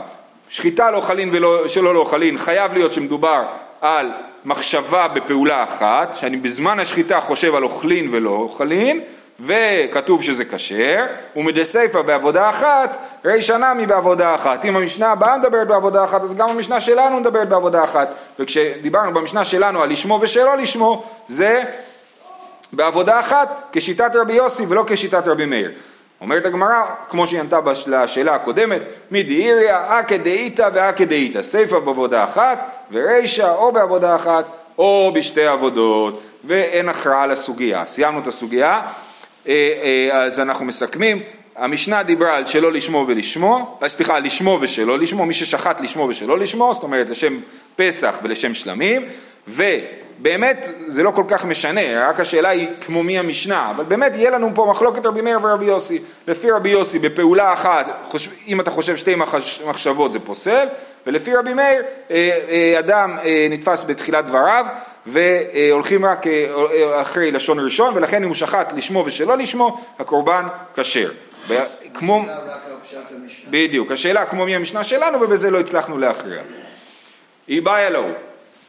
שחיטה 0.49 0.91
לאוכלין 0.91 1.35
ושלא 1.65 1.95
לאוכלין 1.95 2.39
חייב 2.39 2.73
להיות 2.73 2.93
שמדובר 2.93 3.43
על 3.81 4.11
מחשבה 4.45 5.09
בפעולה 5.09 5.63
אחת, 5.65 6.17
שאני 6.21 6.37
בזמן 6.37 6.81
השחיטה 6.81 7.21
חושב 7.21 7.55
על 7.55 7.65
אוכלין 7.65 8.09
ולא 8.13 8.31
אוכלין, 8.31 9.01
וכתוב 9.41 10.23
שזה 10.23 10.45
כשר, 10.45 11.05
ומדסייפא 11.37 12.03
בעבודה 12.03 12.51
אחת, 12.51 12.99
רישא 13.25 13.53
נמי 13.53 13.87
בעבודה 13.87 14.35
אחת. 14.35 14.65
אם 14.65 14.77
המשנה 14.77 15.13
הבאה 15.13 15.39
מדברת 15.39 15.69
בעבודה 15.69 16.05
אחת, 16.05 16.23
אז 16.23 16.35
גם 16.35 16.49
המשנה 16.49 16.81
שלנו 16.81 17.21
מדברת 17.21 17.49
בעבודה 17.49 17.85
אחת. 17.85 18.15
וכשדיברנו 18.39 19.15
במשנה 19.15 19.45
שלנו 19.45 19.83
על 19.83 19.93
לשמו 19.93 20.19
ושלא 20.23 20.57
לשמו, 20.57 21.05
זה 21.27 21.63
בעבודה 22.73 23.21
אחת, 23.21 23.69
כשיטת 23.73 24.17
רבי 24.17 24.33
יוסי 24.33 24.67
ולא 24.69 24.85
כשיטת 24.87 25.27
רבי 25.27 25.47
מאיר. 25.47 25.71
אומרת 26.21 26.47
הגמרא, 26.47 26.83
כמו 27.09 27.27
שהיא 27.27 27.41
ענתה 27.41 27.59
לשאלה 27.87 28.35
הקודמת, 28.35 28.83
מדאיריא, 29.11 29.73
אקא 29.73 30.17
דאיתא 30.17 30.69
ואקא 30.75 31.05
דאיתא, 31.05 31.43
סיפא 31.43 31.79
בעבודה 31.79 32.25
אחת, 32.25 32.59
ורישא 32.93 33.55
או 33.55 33.73
בעבודה 33.73 34.17
אחת 34.17 34.45
או 34.79 35.13
בשתי 35.15 35.47
עבודות, 35.47 36.23
ואין 36.45 36.89
הכרעה 36.89 37.27
לסוגיה. 37.27 37.87
סיימנו 37.87 38.21
את 38.21 38.27
הסוגיה, 38.27 38.71
אה, 38.71 38.81
אה, 38.81 38.91
אז 40.13 40.41
אנחנו 40.41 40.65
מסכמים. 40.65 41.23
המשנה 41.57 42.03
דיברה 42.03 42.37
על 42.37 42.47
שלא 42.47 42.73
לשמו 42.73 43.05
ולשמו, 43.09 43.79
אה, 43.83 43.89
סליחה, 43.89 44.19
לשמו 44.19 44.59
ושלא 44.61 44.99
לשמו, 44.99 45.27
מי 45.27 45.35
ששחט 45.35 45.81
לשמו 45.81 46.03
ושלא 46.09 46.39
לשמו, 46.39 46.75
זאת 46.75 46.83
אומרת 46.83 47.11
לשם 47.11 47.39
פסח 47.77 48.15
ולשם 48.23 48.55
שלמים, 48.55 49.03
ובאמת 49.49 50.71
זה 50.87 51.03
לא 51.03 51.11
כל 51.11 51.25
כך 51.29 51.45
משנה, 51.45 52.09
רק 52.09 52.21
השאלה 52.21 52.49
היא 52.49 52.69
כמו 52.81 53.03
מי 53.03 53.19
המשנה, 53.19 53.71
אבל 53.71 53.85
באמת 53.85 54.17
יהיה 54.17 54.31
לנו 54.31 54.51
פה 54.55 54.67
מחלוקת 54.71 55.07
רבי 55.07 55.21
מאיר 55.21 55.39
ורבי 55.43 55.65
יוסי. 55.65 55.99
לפי 56.29 56.51
רבי 56.51 56.69
יוסי 56.69 56.99
בפעולה 56.99 57.53
אחת, 57.53 58.13
אם 58.47 58.61
אתה 58.61 58.71
חושב 58.71 58.97
שתי 58.97 59.15
מחש, 59.15 59.63
מחשבות 59.67 60.13
זה 60.13 60.21
פוסל, 60.21 60.67
ולפי 61.07 61.35
רבי 61.35 61.55
מאיר 61.55 61.83
אה, 62.11 62.41
אה, 62.49 62.79
אדם 62.79 63.17
אה, 63.25 63.47
נתפס 63.51 63.85
בתחילת 63.85 64.27
דבריו 64.27 64.67
והולכים 65.07 66.05
רק 66.05 66.27
אה, 66.27 66.47
אה, 66.73 67.03
אחרי 67.03 67.31
לשון 67.31 67.61
ראשון, 67.61 67.95
ולכן 67.95 68.23
אם 68.23 68.29
הוא 68.29 68.35
שחט 68.35 68.73
לשמו 68.73 69.03
ושלא 69.07 69.39
לשמו, 69.39 69.81
הקורבן 69.99 70.47
כשר. 70.75 71.11
כמו... 71.95 72.25
בדיוק, 73.51 73.91
השאלה 73.91 74.27
כמו 74.27 74.45
מי 74.45 74.57
המשנה 74.57 74.85
שלנו 74.85 75.21
ובזה 75.21 75.51
לא 75.51 75.61
הצלחנו 75.61 75.99
להכריע. 75.99 76.43
היא 77.47 77.63
באה 77.63 77.87
אלוהו, 77.87 78.09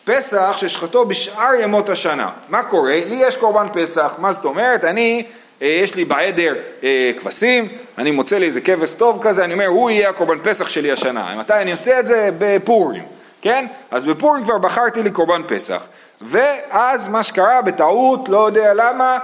פסח 0.06 0.56
ששחטו 0.58 1.06
בשאר 1.06 1.54
ימות 1.62 1.90
השנה, 1.90 2.30
מה 2.50 2.64
קורה? 2.64 3.02
לי 3.06 3.16
יש 3.16 3.38
קורבן 3.38 3.68
פסח, 3.74 4.16
מה 4.18 4.32
זאת 4.32 4.46
אומרת? 4.46 4.84
אני, 4.84 5.26
אה, 5.62 5.68
יש 5.68 5.96
לי 5.96 6.06
בעדר 6.06 6.56
אה, 6.84 7.12
כבשים, 7.20 7.68
אני 7.98 8.12
מוצא 8.12 8.38
לי 8.38 8.46
איזה 8.46 8.62
כבש 8.62 8.94
טוב 8.94 9.20
כזה, 9.22 9.44
אני 9.44 9.54
אומר 9.54 9.66
הוא 9.66 9.90
יהיה 9.90 10.10
הקורבן 10.10 10.38
פסח 10.44 10.70
שלי 10.70 10.92
השנה, 10.92 11.36
מתי 11.36 11.54
אני 11.54 11.72
עושה 11.72 12.00
את 12.00 12.06
זה? 12.06 12.30
בפורים, 12.38 13.04
כן? 13.44 13.66
אז 13.92 14.06
בפורים 14.06 14.44
כבר 14.44 14.58
בחרתי 14.58 15.04
לי 15.04 15.12
קורבן 15.12 15.42
פסח, 15.48 15.84
ואז 16.22 17.08
מה 17.08 17.24
שקרה 17.24 17.62
בטעות, 17.62 18.30
לא 18.30 18.46
יודע 18.48 18.74
למה, 18.74 19.18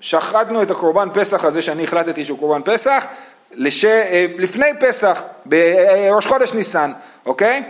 שחטנו 0.00 0.62
את 0.62 0.70
הקורבן 0.70 1.08
פסח 1.12 1.44
הזה 1.44 1.62
שאני 1.62 1.84
החלטתי 1.84 2.24
שהוא 2.24 2.38
קורבן 2.38 2.62
פסח, 2.64 3.06
לש... 3.52 3.84
אה, 3.84 4.26
לפני 4.38 4.66
פסח, 4.80 5.22
בראש 5.44 6.26
חודש 6.26 6.54
ניסן, 6.54 6.92
אוקיי? 7.26 7.62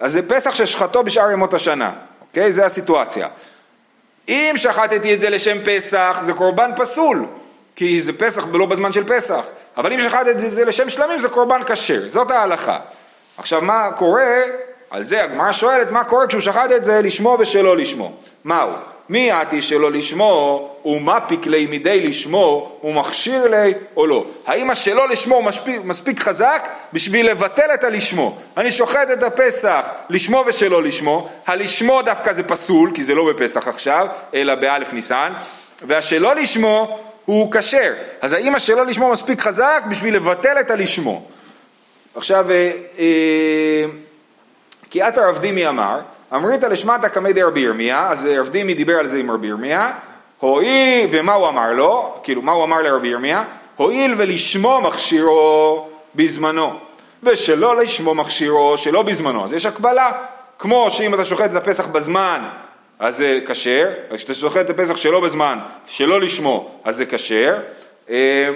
אז 0.00 0.12
זה 0.12 0.28
פסח 0.28 0.54
ששחטו 0.54 1.02
בשאר 1.02 1.30
ימות 1.30 1.54
השנה, 1.54 1.92
אוקיי? 2.20 2.52
זה 2.52 2.66
הסיטואציה. 2.66 3.28
אם 4.28 4.54
שחטתי 4.56 5.14
את 5.14 5.20
זה 5.20 5.30
לשם 5.30 5.58
פסח, 5.64 6.18
זה 6.20 6.32
קורבן 6.32 6.70
פסול, 6.76 7.26
כי 7.76 8.02
זה 8.02 8.12
פסח 8.12 8.44
ולא 8.52 8.66
בזמן 8.66 8.92
של 8.92 9.04
פסח. 9.04 9.44
אבל 9.76 9.92
אם 9.92 10.00
שחטתי 10.08 10.30
את 10.30 10.40
זה 10.50 10.64
לשם 10.64 10.90
שלמים, 10.90 11.18
זה 11.18 11.28
קורבן 11.28 11.60
כשר, 11.66 12.08
זאת 12.08 12.30
ההלכה. 12.30 12.78
עכשיו, 13.38 13.60
מה 13.60 13.90
קורה? 13.96 14.22
על 14.92 15.04
זה 15.04 15.24
הגמרא 15.24 15.52
שואלת, 15.52 15.90
מה 15.90 16.04
קורה 16.04 16.26
כשהוא 16.26 16.42
שחט 16.42 16.72
את 16.76 16.84
זה 16.84 17.00
לשמו 17.02 17.36
ושלא 17.40 17.76
לשמו? 17.76 18.12
מהו? 18.44 18.70
מי 19.08 19.30
עתי 19.30 19.62
שלא 19.62 19.92
לשמו 19.92 20.68
ומפיק 20.84 21.46
לי 21.46 21.66
מדי 21.70 22.08
לשמו 22.08 22.72
ומכשיר 22.84 23.48
לי 23.48 23.74
או 23.96 24.06
לא. 24.06 24.24
האם 24.46 24.70
השלא 24.70 25.08
לשמו 25.08 25.42
מספיק, 25.42 25.80
מספיק 25.84 26.20
חזק 26.20 26.68
בשביל 26.92 27.30
לבטל 27.30 27.74
את 27.74 27.84
הלשמו. 27.84 28.36
אני 28.56 28.70
שוחט 28.70 29.08
את 29.12 29.22
הפסח 29.22 29.86
לשמו 30.10 30.44
ושלא 30.46 30.82
לשמו, 30.82 31.28
הלשמו 31.46 32.02
דווקא 32.02 32.32
זה 32.32 32.42
פסול 32.42 32.90
כי 32.94 33.02
זה 33.02 33.14
לא 33.14 33.32
בפסח 33.32 33.68
עכשיו 33.68 34.06
אלא 34.34 34.54
באלף 34.54 34.92
ניסן 34.92 35.32
והשלא 35.82 36.34
לשמו 36.34 36.98
הוא 37.24 37.52
כשר. 37.52 37.92
אז 38.20 38.32
האם 38.32 38.54
השלא 38.54 38.86
לשמו 38.86 39.10
מספיק 39.10 39.40
חזק 39.40 39.82
בשביל 39.90 40.14
לבטל 40.14 40.60
את 40.60 40.70
הלשמו. 40.70 41.22
עכשיו, 42.14 42.50
אה, 42.50 42.72
אה, 42.98 43.84
כי 44.92 45.02
עתה 45.02 45.28
רב 45.28 45.38
דימי 45.38 45.68
אמר 45.68 45.98
אמרית 46.34 46.64
לשמטה 46.64 47.08
קמי 47.08 47.32
דרבי 47.32 47.60
ירמיה, 47.60 48.08
אז 48.10 48.26
רב 48.26 48.48
דימי 48.48 48.74
דיבר 48.74 48.92
על 48.92 49.08
זה 49.08 49.18
עם 49.18 49.30
רבי 49.30 49.46
ירמיה, 49.46 49.92
הואיל, 50.38 51.08
ומה 51.12 51.32
הוא 51.32 51.48
אמר 51.48 51.72
לו? 51.72 52.14
כאילו, 52.22 52.42
מה 52.42 52.52
הוא 52.52 52.64
אמר 52.64 52.82
לרבי 52.82 53.08
ירמיה? 53.08 53.44
הואיל 53.76 54.14
ולשמו 54.16 54.80
מכשירו 54.80 55.88
בזמנו, 56.14 56.78
ושלא 57.22 57.82
לשמו 57.82 58.14
מכשירו 58.14 58.78
שלא 58.78 59.02
בזמנו. 59.02 59.44
אז 59.44 59.52
יש 59.52 59.66
הקבלה, 59.66 60.10
כמו 60.58 60.90
שאם 60.90 61.14
אתה 61.14 61.24
שוחט 61.24 61.50
את 61.50 61.56
הפסח 61.56 61.86
בזמן, 61.86 62.42
אז 62.98 63.16
זה 63.16 63.40
כשר, 63.46 63.88
וכשאתה 64.10 64.34
שוחט 64.34 64.60
את 64.60 64.70
הפסח 64.70 64.96
שלא 64.96 65.20
בזמן, 65.20 65.58
שלא 65.86 66.20
לשמו, 66.20 66.70
אז 66.84 66.96
זה 66.96 67.06
כשר. 67.06 67.56
אה, 68.10 68.48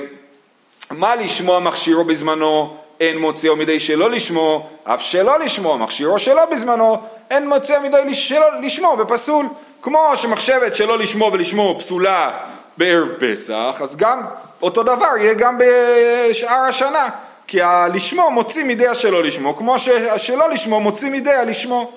מה 0.90 1.16
לשמו 1.16 1.60
מכשירו 1.60 2.04
בזמנו? 2.04 2.76
אין 3.00 3.18
מוציאו 3.18 3.56
מדי 3.56 3.80
שלא 3.80 4.10
לשמו, 4.10 4.66
אף 4.84 5.02
שלא 5.02 5.38
לשמו, 5.38 5.78
מכשירו 5.78 6.18
שלא 6.18 6.44
בזמנו, 6.44 7.00
אין 7.30 7.48
מוציאו 7.48 7.80
מדי 7.80 8.14
שלא 8.14 8.60
לשמו 8.60 8.96
ופסול. 8.98 9.46
כמו 9.82 10.12
שמחשבת 10.14 10.74
שלא 10.74 10.98
לשמו 10.98 11.30
ולשמו 11.32 11.76
פסולה 11.78 12.38
בערב 12.76 13.08
פסח, 13.20 13.80
אז 13.82 13.96
גם 13.96 14.22
אותו 14.62 14.82
דבר 14.82 15.16
יהיה 15.20 15.34
גם 15.34 15.58
בשאר 15.58 16.60
השנה. 16.68 17.08
כי 17.46 17.62
הלשמו 17.62 18.30
מוציא 18.30 18.64
מידי 18.64 18.86
השלא 18.86 19.22
לשמו, 19.22 19.56
כמו 19.56 19.78
שהשלא 19.78 20.50
לשמו 20.50 20.80
מוציא 20.80 21.10
מידי 21.10 21.32
הלשמו. 21.32 21.90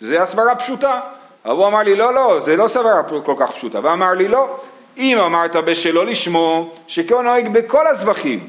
זה 0.00 0.22
הסברה 0.22 0.54
פשוטה. 0.54 1.00
אבל 1.44 1.54
הוא 1.54 1.66
אמר 1.66 1.78
לי, 1.78 1.96
לא, 1.96 2.14
לא, 2.14 2.40
זה 2.40 2.56
לא 2.56 2.68
סברה 2.68 3.02
כל 3.24 3.34
כך 3.38 3.50
פשוטה. 3.50 3.78
ואמר 3.82 4.12
לי, 4.12 4.28
לא, 4.28 4.56
אם 4.96 5.18
אמרת 5.18 5.56
בשלא 5.56 6.06
לשמו, 6.06 6.70
שכן 6.86 7.22
נוהג 7.22 7.52
בכל 7.52 7.86
הזבחים, 7.86 8.48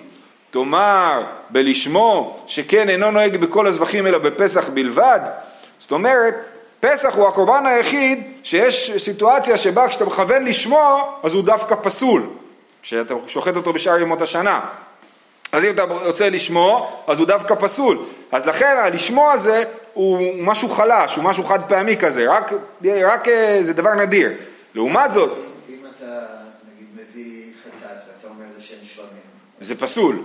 תאמר 0.51 1.23
בלשמו 1.49 2.39
שכן 2.47 2.89
אינו 2.89 3.11
נוהג 3.11 3.37
בכל 3.37 3.67
הזבחים 3.67 4.07
אלא 4.07 4.17
בפסח 4.17 4.69
בלבד, 4.69 5.19
זאת 5.79 5.91
אומרת, 5.91 6.35
פסח 6.79 7.15
הוא 7.15 7.27
הקורבן 7.27 7.65
היחיד 7.65 8.23
שיש 8.43 8.91
סיטואציה 8.97 9.57
שבה 9.57 9.87
כשאתה 9.87 10.05
מכוון 10.05 10.45
לשמו, 10.45 11.19
אז 11.23 11.33
הוא 11.33 11.43
דווקא 11.43 11.75
פסול, 11.83 12.29
כשאתה 12.81 13.13
שוחט 13.27 13.55
אותו 13.55 13.73
בשאר 13.73 13.99
ימות 13.99 14.21
השנה. 14.21 14.59
אז 15.51 15.65
אם 15.65 15.73
אתה 15.73 15.81
עושה 15.81 16.29
לשמו, 16.29 17.01
אז 17.07 17.19
הוא 17.19 17.27
דווקא 17.27 17.55
פסול. 17.55 17.97
אז 18.31 18.47
לכן 18.47 18.77
הלשמו 18.83 19.31
הזה 19.31 19.63
הוא 19.93 20.19
משהו 20.37 20.69
חלש, 20.69 21.15
הוא 21.15 21.23
משהו 21.23 21.43
חד 21.43 21.59
פעמי 21.67 21.97
כזה, 21.97 22.31
רק, 22.31 22.53
רק 22.85 23.27
אה, 23.27 23.59
זה 23.63 23.73
דבר 23.73 23.93
נדיר. 23.93 24.31
לעומת 24.75 25.11
זאת... 25.11 25.37
אם 25.69 25.75
אתה 25.97 26.05
נגיד 26.75 26.87
מביא 26.93 27.51
חטאת 27.63 27.97
ואתה 28.07 28.27
אומר 28.27 28.45
לשם 28.57 28.75
שלמים. 28.95 29.21
זה 29.61 29.75
פסול. 29.75 30.15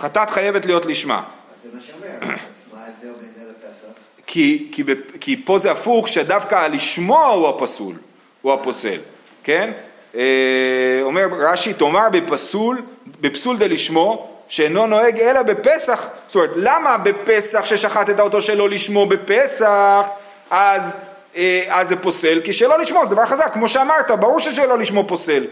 חטאת 0.00 0.30
חייבת 0.30 0.66
להיות 0.66 0.86
לשמה. 0.86 1.22
אז 1.22 1.62
זה 1.62 1.68
מה 1.74 1.80
שאומר, 1.80 2.34
אז 2.34 2.38
מה 2.72 2.80
ההבדל 2.80 3.20
בין 3.20 3.30
זה 3.36 3.50
לפסח? 3.50 4.00
כי, 4.26 4.68
כי, 4.72 4.82
כי 5.20 5.42
פה 5.44 5.58
זה 5.58 5.70
הפוך, 5.70 6.08
שדווקא 6.08 6.54
הלשמו 6.54 7.26
הוא 7.26 7.48
הפסול, 7.48 7.94
הוא 8.42 8.52
הפוסל, 8.52 8.98
כן? 9.44 9.70
אה, 10.14 11.00
אומר 11.02 11.26
רש"י, 11.30 11.74
תאמר 11.74 12.08
בפסול, 12.12 12.82
בפסול 13.20 13.58
דלשמו, 13.58 14.28
שאינו 14.48 14.86
נוהג 14.86 15.20
אלא 15.20 15.42
בפסח, 15.42 16.06
זאת 16.26 16.34
אומרת, 16.34 16.50
למה 16.56 16.98
בפסח 16.98 17.64
ששחטת 17.64 18.20
אותו 18.20 18.40
שלא 18.40 18.68
לשמו 18.68 19.06
בפסח, 19.06 20.06
אז, 20.50 20.96
אה, 21.36 21.64
אז 21.68 21.88
זה 21.88 21.96
פוסל? 21.96 22.40
כי 22.44 22.52
שלא 22.52 22.78
לשמו 22.78 23.00
זה 23.04 23.14
דבר 23.14 23.26
חזק, 23.26 23.52
כמו 23.52 23.68
שאמרת, 23.68 24.10
ברור 24.10 24.40
ששלא 24.40 24.78
לשמו 24.78 25.08
פוסל, 25.08 25.44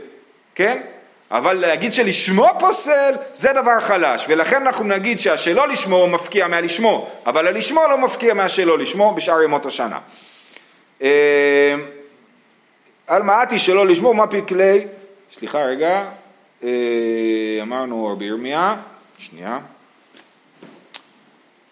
כן? 0.54 0.82
אבל 1.30 1.54
להגיד 1.54 1.92
שלשמו 1.92 2.48
פוסל 2.58 3.14
זה 3.34 3.52
דבר 3.52 3.80
חלש 3.80 4.24
ולכן 4.28 4.62
אנחנו 4.66 4.84
נגיד 4.84 5.20
שהשלא 5.20 5.68
לשמו 5.68 6.06
מפקיע 6.06 6.48
מהלשמו 6.48 7.10
אבל 7.26 7.46
הלשמו 7.46 7.80
לא 7.90 7.98
מפקיע 7.98 8.34
מהשלא 8.34 8.78
לשמו 8.78 9.14
בשאר 9.14 9.42
ימות 9.42 9.66
השנה. 9.66 9.98
אה, 11.02 11.74
על 13.06 13.22
מעטי 13.22 13.58
שלא 13.58 13.86
לשמו 13.86 14.14
מה 14.14 14.26
פקלי, 14.26 14.86
סליחה 15.38 15.58
רגע, 15.58 16.04
אה, 16.64 16.68
אמרנו 17.62 18.06
רבי 18.06 18.24
ירמיה, 18.24 18.76
שנייה. 19.18 19.58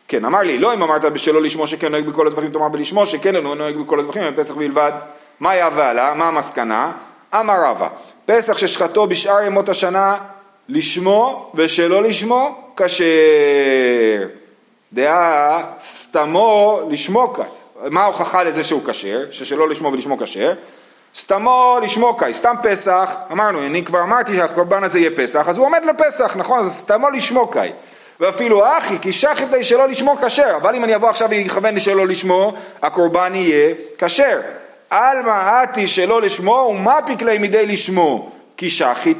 כן, 0.08 0.24
אמר 0.24 0.40
לי, 0.40 0.58
לא 0.58 0.74
אם 0.74 0.82
אמרת 0.82 1.04
בשלא 1.04 1.42
לשמו 1.42 1.66
שכן 1.66 1.90
נוהג 1.90 2.06
בכל 2.06 2.26
הדברים, 2.26 2.50
תאמר 2.50 2.68
בלשמו 2.68 3.06
שכן 3.06 3.36
אינו 3.36 3.54
נוהג 3.54 3.76
בכל 3.76 4.00
הדברים, 4.00 4.34
בפסח 4.34 4.54
בלבד. 4.54 4.92
מה 5.40 5.50
היה 5.50 5.68
ועלה? 5.74 6.14
מה 6.14 6.28
המסקנה? 6.28 6.92
אמר 7.34 7.54
רבא, 7.66 7.88
פסח 8.26 8.58
ששחטו 8.58 9.06
בשאר 9.06 9.42
ימות 9.42 9.68
השנה 9.68 10.18
לשמו 10.68 11.52
ושלא 11.54 12.02
לשמו 12.02 12.72
כשר. 12.76 13.04
דעה 14.92 15.62
סתמו 15.80 16.80
לשמו 16.90 17.32
כאן. 17.32 17.44
מה 17.90 18.02
ההוכחה 18.02 18.42
לזה 18.42 18.64
שהוא 18.64 18.82
כשר? 18.86 19.24
ששלא 19.30 19.68
לשמו 19.68 19.92
ולשמו 19.92 20.18
כשר? 20.18 20.52
סתמו 21.16 21.78
לשמו 21.82 22.16
קאי, 22.16 22.32
סתם 22.32 22.54
פסח, 22.62 23.16
אמרנו, 23.32 23.66
אני 23.66 23.84
כבר 23.84 24.02
אמרתי 24.02 24.36
שהקורבן 24.36 24.84
הזה 24.84 24.98
יהיה 24.98 25.10
פסח, 25.16 25.48
אז 25.48 25.58
הוא 25.58 25.66
עומד 25.66 25.82
לפסח, 25.84 26.36
נכון? 26.36 26.60
אז 26.60 26.72
סתמו 26.78 27.10
לשמו 27.10 27.48
קאי. 27.48 27.72
ואפילו 28.20 28.78
אחי, 28.78 28.98
כי 29.02 29.12
שחטי 29.12 29.64
שלא 29.64 29.88
לשמו 29.88 30.16
כשר, 30.16 30.56
אבל 30.56 30.74
אם 30.74 30.84
אני 30.84 30.94
אבוא 30.94 31.08
עכשיו 31.08 31.28
ואכוון 31.30 31.74
לשלא 31.74 32.06
לשמו, 32.06 32.52
הקורבן 32.82 33.34
יהיה 33.34 33.74
כשר. 33.98 34.40
עלמא 34.90 35.60
עתי 35.62 35.86
שלא 35.86 36.22
לשמו 36.22 36.68
ומה 36.70 36.96
פקלי 37.06 37.38
מדי 37.38 37.66
לשמו 37.66 38.32
כי 38.56 38.70
שחית, 38.70 39.18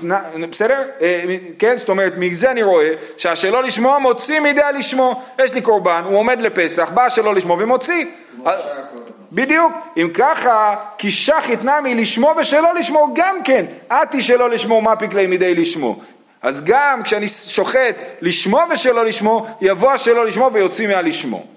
בסדר? 0.51 0.83
אה, 1.01 1.25
כן, 1.59 1.79
זאת 1.79 1.89
אומרת, 1.89 2.13
מזה 2.17 2.51
אני 2.51 2.63
רואה 2.63 2.89
שהשלא 3.17 3.63
לשמו 3.63 4.01
מוציא 4.01 4.41
מידי 4.41 4.63
הלשמו. 4.63 5.23
יש 5.39 5.55
לי 5.55 5.61
קורבן, 5.61 6.03
הוא 6.05 6.19
עומד 6.19 6.43
לפסח, 6.43 6.91
בא 6.91 7.05
השלא 7.05 7.35
לשמו 7.35 7.57
ומוציא. 7.59 8.05
בדיוק, 9.33 9.73
אם 9.97 10.11
ככה, 10.15 10.75
כי 10.99 11.11
שחית 11.11 11.65
נמי 11.65 11.95
לשמו 11.95 12.35
ושלא 12.37 12.75
לשמו 12.75 13.09
גם 13.15 13.37
כן, 13.45 13.67
עתי 13.89 14.23
שלא 14.23 14.51
לשמו 14.51 14.81
מה 14.81 14.97
פקלי 14.97 15.27
מדי 15.27 15.55
לשמו. 15.55 15.99
אז 16.43 16.65
גם 16.65 17.03
כשאני 17.03 17.29
שוחט 17.29 18.03
לשמו 18.21 18.61
ושלא 18.71 19.05
לשמו, 19.05 19.47
יבוא 19.61 19.93
השלא 19.93 20.27
לשמו 20.27 20.51
ויוציא 20.53 20.89
מהלשמו. 20.89 21.56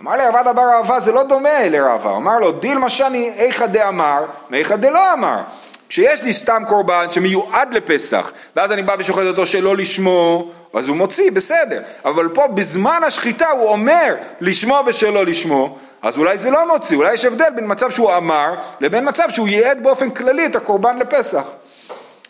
אמר 0.00 0.16
לי 0.16 0.26
רבד 0.26 0.46
אבר 0.50 0.62
רבא 0.78 1.00
זה 1.00 1.12
לא 1.12 1.22
דומה 1.22 1.68
לרבא, 1.68 2.16
אמר 2.16 2.38
לו 2.38 2.52
דילמה 2.52 2.90
שאני 2.90 3.32
איכא 3.36 3.66
דאמר 3.66 4.24
מאיכא 4.50 4.76
דלא 4.76 5.12
אמר. 5.12 5.36
כשיש 5.88 6.22
לי 6.22 6.32
סתם 6.32 6.62
קורבן 6.68 7.06
שמיועד 7.10 7.74
לפסח, 7.74 8.32
ואז 8.56 8.72
אני 8.72 8.82
בא 8.82 8.96
ושוחט 8.98 9.22
אותו 9.22 9.46
שלא 9.46 9.76
לשמו, 9.76 10.50
אז 10.74 10.88
הוא 10.88 10.96
מוציא, 10.96 11.30
בסדר. 11.30 11.82
אבל 12.04 12.28
פה 12.28 12.46
בזמן 12.46 13.00
השחיטה 13.06 13.48
הוא 13.48 13.68
אומר 13.68 14.14
לשמו 14.40 14.82
ושלא 14.86 15.26
לשמו, 15.26 15.78
אז 16.02 16.18
אולי 16.18 16.38
זה 16.38 16.50
לא 16.50 16.68
מוציא, 16.68 16.96
אולי 16.96 17.14
יש 17.14 17.24
הבדל 17.24 17.50
בין 17.54 17.64
מצב 17.68 17.90
שהוא 17.90 18.16
אמר 18.16 18.54
לבין 18.80 19.08
מצב 19.08 19.30
שהוא 19.30 19.48
ייעד 19.48 19.82
באופן 19.82 20.10
כללי 20.10 20.46
את 20.46 20.56
הקורבן 20.56 20.98
לפסח. 20.98 21.42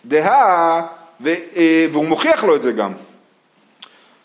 דהה, 0.05 0.83
אה, 1.27 1.87
והוא 1.93 2.05
מוכיח 2.05 2.45
לו 2.45 2.57
את 2.57 2.63
זה 2.63 2.73
גם. 2.73 2.93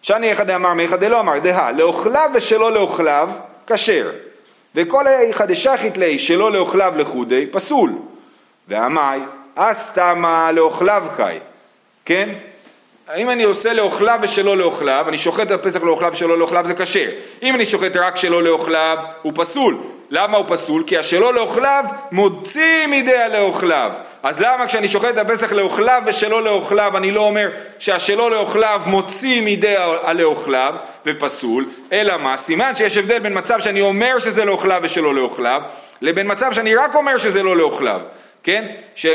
שאני 0.06 0.32
אחד 0.32 0.50
אמר 0.50 0.74
מאחד 0.74 1.00
דלא 1.00 1.20
אמר, 1.20 1.40
דהה, 1.40 1.72
לאוכליו 1.72 2.30
ושלא 2.34 2.72
לאוכליו, 2.72 3.30
כשר. 3.68 4.10
וכל 4.76 5.08
איכא 5.08 5.46
דשחית 5.46 5.98
ליה 5.98 6.18
שלא 6.18 6.52
לאוכליו 6.52 6.94
לחודי, 6.98 7.48
פסול. 7.52 7.94
ועמי, 8.68 9.26
אסתמה 9.56 10.52
לאוכליו 10.52 11.06
קאי, 11.18 11.40
כן? 12.06 12.30
אם 13.16 13.30
אני 13.30 13.44
עושה 13.44 13.74
לאוכליו 13.74 14.20
ושלא 14.22 14.58
לאוכליו, 14.58 15.06
אני 15.08 15.18
שוחט 15.18 15.48
את 15.48 15.52
הפסח 15.52 15.84
לאוכליו 15.84 16.12
ושלא 16.14 16.38
לאוכליו 16.38 16.68
זה 16.68 16.74
כשר. 16.74 17.10
אם 17.44 17.56
אני 17.56 17.66
שוחט 17.66 17.96
רק 17.96 18.18
שלא 18.18 18.44
לאוכליו, 18.44 18.98
הוא 19.22 19.34
פסול. 19.36 19.78
למה 20.10 20.38
הוא 20.38 20.46
פסול? 20.48 20.84
כי 20.88 20.98
השלא 20.98 21.34
לאוכליו 21.34 21.86
מוציא 22.12 22.88
מידי 22.88 23.18
הלאוכליו. 23.18 23.92
אז 24.24 24.42
למה 24.42 24.68
כשאני 24.68 24.88
שוחט 24.88 25.10
את 25.10 25.18
הפסח 25.18 25.52
לאוכליו 25.52 26.02
ושלא 26.06 26.44
לאוכליו, 26.44 26.98
אני 26.98 27.12
לא 27.12 27.22
אומר 27.22 27.50
שהשלא 27.80 28.32
לאוכליו 28.32 28.82
מוציא 28.86 29.42
מידי 29.42 29.76
הלאוכליו 30.04 30.74
ופסול, 31.06 31.66
אלא 31.92 32.18
מה? 32.18 32.38
סימן 32.38 32.76
שיש 32.76 32.98
הבדל 32.98 33.20
בין 33.20 33.38
מצב 33.38 33.60
שאני 33.60 33.82
אומר 33.82 34.20
שזה 34.20 34.46
לאוכליו 34.46 34.80
ושלא 34.84 35.16
לאוכליו, 35.16 35.62
לבין 36.02 36.32
מצב 36.32 36.54
שאני 36.54 36.76
רק 36.76 36.96
אומר 36.96 37.18
שזה 37.18 37.44
לא 37.44 37.58
לאוכליו. 37.58 38.02
כן? 38.46 38.66
ש... 38.96 39.06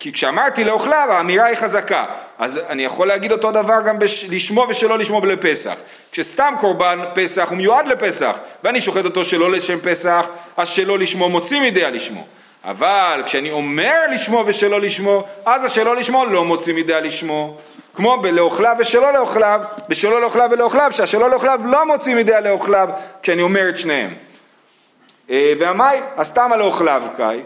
כי 0.00 0.12
כשאמרתי 0.12 0.64
לאוכליו 0.64 1.08
האמירה 1.10 1.46
היא 1.46 1.56
חזקה, 1.56 2.04
אז 2.38 2.60
אני 2.68 2.84
יכול 2.84 3.08
להגיד 3.08 3.32
אותו 3.32 3.52
דבר 3.52 3.80
גם 3.86 3.98
בש... 3.98 4.24
לשמו 4.24 4.66
ושלא 4.68 4.98
לשמו 4.98 5.26
לפסח. 5.26 5.74
כשסתם 6.12 6.54
קורבן 6.60 6.98
פסח 7.14 7.48
הוא 7.48 7.56
מיועד 7.56 7.88
לפסח, 7.88 8.38
ואני 8.64 8.80
שוחט 8.80 9.04
אותו 9.04 9.24
שלא 9.24 9.52
לשם 9.52 9.78
פסח, 9.80 10.26
אז 10.56 10.68
שלא 10.68 10.98
לשמו 10.98 11.28
מוציא 11.28 11.60
מידי 11.60 11.84
הלשמו. 11.84 12.26
אבל 12.64 13.22
כשאני 13.26 13.50
אומר 13.50 13.94
לשמו 14.12 14.44
ושלא 14.46 14.80
לשמו, 14.80 15.24
אז 15.46 15.64
השלא 15.64 15.96
לשמו 15.96 16.24
לא 16.24 16.44
מוציא 16.44 16.74
מידי 16.74 17.00
לשמו. 17.00 17.56
כמו 17.94 18.16
בלאוכליו 18.22 18.76
ושלא 18.78 19.12
לאוכליו, 19.12 19.60
בשלא 19.88 20.20
לאוכליו 20.20 20.48
ולאוכליו, 20.52 20.90
שהשלא 20.94 21.30
לאוכליו 21.30 21.60
לא 21.64 21.86
מוציא 21.86 22.14
מידי 22.14 22.32
לאוכליו 22.42 22.88
כשאני 23.22 23.42
אומר 23.42 23.68
את 23.68 23.78
שניהם. 23.78 24.14
אה, 25.30 25.52
והמאי, 25.58 26.00
הסתמה 26.16 26.56
לאוכליו 26.56 27.02
קאי, 27.16 27.40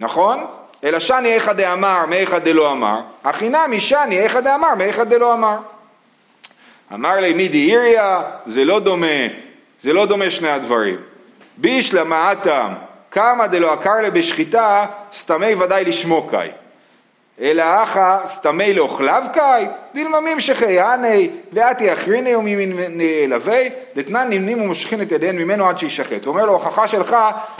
נכון? 0.00 0.46
אלא 0.84 0.98
שני 0.98 1.34
איכא 1.34 1.52
דאמר 1.52 2.06
מאיכא 2.06 2.38
דלא 2.38 2.72
אמר, 2.72 3.00
הכי 3.24 3.48
נמי 3.48 3.80
שני 3.80 4.20
איכא 4.20 4.40
דאמר 4.40 4.74
מאיכא 4.78 5.04
דלא 5.04 5.34
אמר. 5.34 5.56
אמר 6.94 7.14
לי 7.14 7.32
מידי 7.32 7.70
איריה, 7.70 8.22
זה 8.46 8.64
לא 8.64 8.80
דומה, 8.80 9.26
זה 9.82 9.92
לא 9.92 10.06
דומה 10.06 10.30
שני 10.30 10.50
הדברים. 10.50 10.96
בישלמה 11.56 12.32
אטם, 12.32 12.72
כמה 13.10 13.46
דלא 13.46 13.72
עקר 13.72 14.00
לה 14.02 14.10
בשחיטה, 14.10 14.86
סתמי 15.12 15.54
ודאי 15.54 15.84
לשמו 15.84 16.28
קאי. 16.30 16.48
אלא 17.40 17.82
אחא 17.82 18.18
סתמי 18.26 18.74
לאוכליו 18.74 19.22
קאי, 19.32 19.66
דילממים 19.94 20.40
שחייני, 20.40 21.30
ואתי 21.52 21.92
אחריני 21.92 22.36
וממלווי, 22.36 23.70
דתנן 23.96 24.26
נמנים 24.30 24.62
ומושכין 24.62 25.02
את 25.02 25.12
ידיהן 25.12 25.36
ממנו 25.36 25.68
עד 25.68 25.78
שישחט. 25.78 26.24
הוא 26.24 26.34
אומר 26.34 26.46
לו, 26.46 26.52
הוכחה 26.52 26.86
שלך 26.86 27.16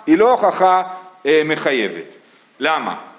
היא 0.07 0.19
לא 0.19 0.31
הוכחה 0.31 0.83
אה, 1.27 1.43
מחייבת. 1.45 2.17
למה? 2.61 3.14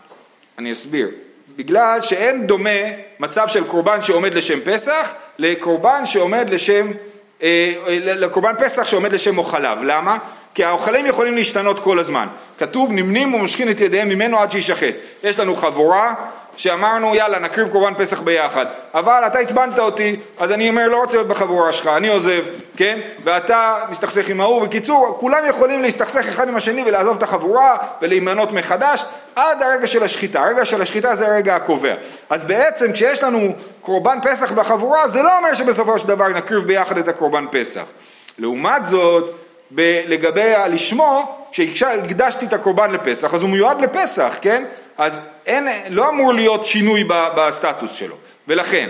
אני 0.59 0.71
אסביר. 0.71 1.09
בגלל 1.55 2.01
שאין 2.01 2.47
דומה 2.47 2.79
מצב 3.19 3.47
של 3.47 3.63
קורבן 3.63 4.01
שעומד 4.01 4.33
לשם 4.33 4.59
פסח 4.65 5.13
לקורבן 5.39 6.05
שעומד 6.05 6.49
לשם, 6.49 6.87
אה, 7.43 7.73
לקורבן 7.97 8.53
פסח 8.59 8.83
שעומד 8.83 9.13
לשם 9.13 9.37
אוכליו. 9.37 9.77
למה? 9.83 10.17
כי 10.55 10.63
האוכלים 10.63 11.05
יכולים 11.05 11.35
להשתנות 11.35 11.79
כל 11.79 11.99
הזמן. 11.99 12.27
כתוב 12.57 12.91
נמנים 12.91 13.33
ומושכים 13.33 13.69
את 13.69 13.79
ידיהם 13.79 14.09
ממנו 14.09 14.39
עד 14.39 14.51
שישחט. 14.51 14.93
יש 15.23 15.39
לנו 15.39 15.55
חבורה 15.55 16.13
שאמרנו 16.57 17.15
יאללה 17.15 17.39
נקריב 17.39 17.67
קורבן 17.67 17.93
פסח 17.97 18.19
ביחד. 18.19 18.65
אבל 18.93 19.23
אתה 19.27 19.39
עצבנת 19.39 19.79
אותי 19.79 20.19
אז 20.39 20.51
אני 20.51 20.69
אומר 20.69 20.87
לא 20.87 20.97
רוצה 20.97 21.17
להיות 21.17 21.27
בחבורה 21.27 21.73
שלך 21.73 21.87
אני 21.87 22.07
עוזב 22.07 22.43
כן? 22.77 22.99
ואתה 23.23 23.77
מסתכסך 23.89 24.29
עם 24.29 24.41
ההוא. 24.41 24.61
בקיצור 24.61 25.17
כולם 25.19 25.45
יכולים 25.47 25.81
להסתכסך 25.81 26.27
אחד 26.29 26.47
עם 26.47 26.55
השני 26.55 26.83
ולעזוב 26.85 27.17
את 27.17 27.23
החבורה 27.23 27.77
ולהימנות 28.01 28.51
מחדש 28.51 29.05
עד 29.35 29.61
הרגע 29.61 29.87
של 29.87 30.03
השחיטה. 30.03 30.43
הרגע 30.43 30.65
של 30.65 30.81
השחיטה 30.81 31.15
זה 31.15 31.27
הרגע 31.27 31.55
הקובע. 31.55 31.93
אז 32.29 32.43
בעצם 32.43 32.91
כשיש 32.91 33.23
לנו 33.23 33.53
קורבן 33.81 34.17
פסח 34.23 34.51
בחבורה 34.51 35.07
זה 35.07 35.21
לא 35.21 35.37
אומר 35.37 35.53
שבסופו 35.53 35.99
של 35.99 36.07
דבר 36.07 36.27
נקריב 36.27 36.63
ביחד 36.63 36.97
את 36.97 37.07
הקורבן 37.07 37.45
פסח. 37.51 37.83
לעומת 38.37 38.87
זאת 38.87 39.44
ב- 39.71 40.01
לגבי 40.07 40.55
הלשמו 40.55 41.37
כשהקדשתי 41.51 42.45
את 42.45 42.53
הקורבן 42.53 42.91
לפסח 42.91 43.33
אז 43.33 43.41
הוא 43.41 43.49
מיועד 43.49 43.81
לפסח 43.81 44.37
כן 44.41 44.63
אז 44.97 45.21
אין, 45.45 45.67
לא 45.89 46.09
אמור 46.09 46.33
להיות 46.33 46.65
שינוי 46.65 47.03
בסטטוס 47.07 47.93
שלו, 47.93 48.15
ולכן, 48.47 48.89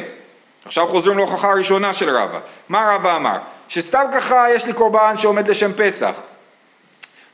עכשיו 0.66 0.88
חוזרים 0.88 1.18
להוכחה 1.18 1.52
הראשונה 1.52 1.94
של 1.94 2.10
רבא, 2.10 2.40
מה 2.70 2.92
רבא 2.96 3.16
אמר? 3.16 3.38
שסתם 3.68 4.06
ככה 4.14 4.46
יש 4.52 4.66
לי 4.66 4.74
קורבן 4.74 5.18
שעומד 5.18 5.48
לשם 5.48 5.72
פסח, 5.74 6.16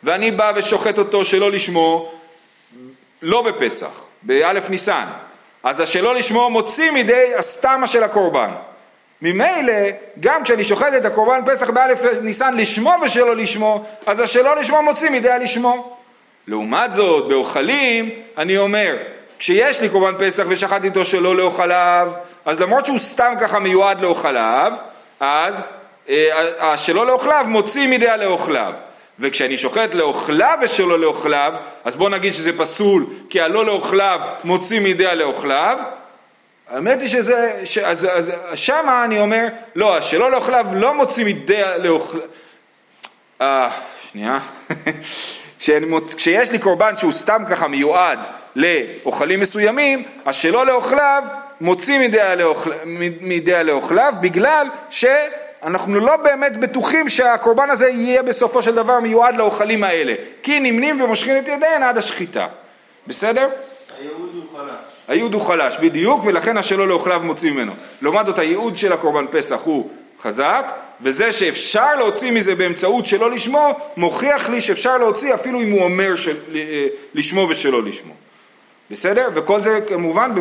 ואני 0.03 0.31
בא 0.31 0.51
ושוחט 0.55 0.97
אותו 0.97 1.25
שלא 1.25 1.51
לשמו, 1.51 2.11
לא 3.21 3.41
בפסח, 3.41 4.01
באלף 4.21 4.69
ניסן, 4.69 5.05
אז 5.63 5.81
השלא 5.81 6.15
לשמו 6.15 6.49
מוציא 6.49 6.91
מידי 6.91 7.35
הסתמה 7.37 7.87
של 7.87 8.03
הקורבן. 8.03 8.51
ממילא, 9.21 9.73
גם 10.19 10.43
כשאני 10.43 10.63
שוחט 10.63 10.93
את 10.97 11.05
הקורבן 11.05 11.41
פסח 11.45 11.69
באלף 11.69 11.99
ניסן 12.21 12.57
לשמו 12.57 12.93
ושלא 13.03 13.35
לשמו, 13.35 13.85
אז 14.05 14.19
השלא 14.19 14.55
לשמו 14.55 14.81
מוציא 14.81 15.09
מידי 15.09 15.29
הלשמו. 15.29 15.97
לעומת 16.47 16.93
זאת, 16.93 17.27
באוכלים, 17.27 18.09
אני 18.37 18.57
אומר, 18.57 18.95
כשיש 19.39 19.81
לי 19.81 19.89
קורבן 19.89 20.13
פסח 20.25 20.43
ושחטתי 20.47 20.87
אותו 20.87 21.05
שלא 21.05 21.35
לאוכליו, 21.35 22.11
אז 22.45 22.61
למרות 22.61 22.85
שהוא 22.85 22.99
סתם 22.99 23.33
ככה 23.39 23.59
מיועד 23.59 24.01
לאוכליו, 24.01 24.73
אז 25.19 25.63
אה, 26.09 26.77
שלא 26.77 27.05
לאוכליו 27.05 27.45
מוציא 27.47 27.87
מידי 27.87 28.09
הלאוכליו. 28.09 28.73
וכשאני 29.19 29.57
שוחט 29.57 29.95
לאוכליו 29.95 30.57
ושלא 30.61 30.99
לאוכליו, 30.99 31.53
אז 31.83 31.95
בוא 31.95 32.09
נגיד 32.09 32.33
שזה 32.33 32.57
פסול, 32.57 33.05
כי 33.29 33.41
הלא 33.41 33.65
לאוכליו 33.65 34.19
מוציא 34.43 34.79
מידי 34.79 35.07
הלאוכליו. 35.07 35.77
האמת 36.71 37.01
היא 37.01 37.09
שזה, 37.09 37.61
ש, 37.65 37.77
אז, 37.77 38.07
אז 38.11 38.31
שמה 38.53 39.03
אני 39.03 39.19
אומר, 39.19 39.47
לא, 39.75 39.97
השלא 39.97 40.31
לאוכליו 40.31 40.65
לא 40.73 40.93
מוציא 40.93 41.25
מידי 41.25 41.63
הלאוכליו. 41.63 42.23
אה, 43.41 43.69
שנייה. 44.11 44.39
כשיש 46.17 46.51
לי 46.51 46.59
קורבן 46.59 46.97
שהוא 46.97 47.11
סתם 47.11 47.43
ככה 47.49 47.67
מיועד 47.67 48.19
לאוכלים 48.55 49.39
מסוימים, 49.39 50.03
אז 50.25 50.35
שלא 50.35 50.65
לאוכליו 50.65 51.23
מוציא 51.61 51.99
מידי 53.21 53.55
הלאוכליו 53.55 54.13
בגלל 54.21 54.67
שאנחנו 54.89 55.99
לא 55.99 56.17
באמת 56.17 56.57
בטוחים 56.57 57.09
שהקורבן 57.09 57.69
הזה 57.69 57.89
יהיה 57.89 58.23
בסופו 58.23 58.63
של 58.63 58.75
דבר 58.75 58.99
מיועד 58.99 59.37
לאוכלים 59.37 59.83
האלה 59.83 60.13
כי 60.43 60.59
נמנים 60.59 61.01
ומושכים 61.01 61.37
את 61.37 61.47
ידיהן 61.47 61.83
עד 61.83 61.97
השחיטה 61.97 62.47
בסדר? 63.07 63.49
הייעוד 64.01 64.29
הוא 64.35 64.43
חלש. 64.57 64.75
הייעוד 65.07 65.33
הוא 65.33 65.41
בדיוק, 65.81 66.21
ולכן 66.25 66.57
השלא 66.57 66.87
לאוכליו 66.87 67.21
מוציא 67.23 67.51
ממנו. 67.51 67.71
לעומת 68.01 68.25
זאת 68.25 68.39
הייעוד 68.39 68.77
של 68.77 68.93
הקורבן 68.93 69.25
פסח 69.31 69.61
הוא 69.63 69.89
חזק, 70.21 70.65
וזה 71.01 71.31
שאפשר 71.31 71.95
להוציא 71.97 72.31
מזה 72.31 72.55
באמצעות 72.55 73.05
שלא 73.05 73.31
לשמו, 73.31 73.79
מוכיח 73.97 74.49
לי 74.49 74.61
שאפשר 74.61 74.97
להוציא 74.97 75.33
אפילו 75.33 75.61
אם 75.61 75.71
הוא 75.71 75.83
אומר 75.83 76.15
של, 76.15 76.37
אה, 76.55 76.87
לשמו 77.13 77.47
ושלא 77.49 77.83
לשמו. 77.83 78.13
בסדר? 78.91 79.29
וכל 79.33 79.61
זה 79.61 79.79
כמובן 79.87 80.31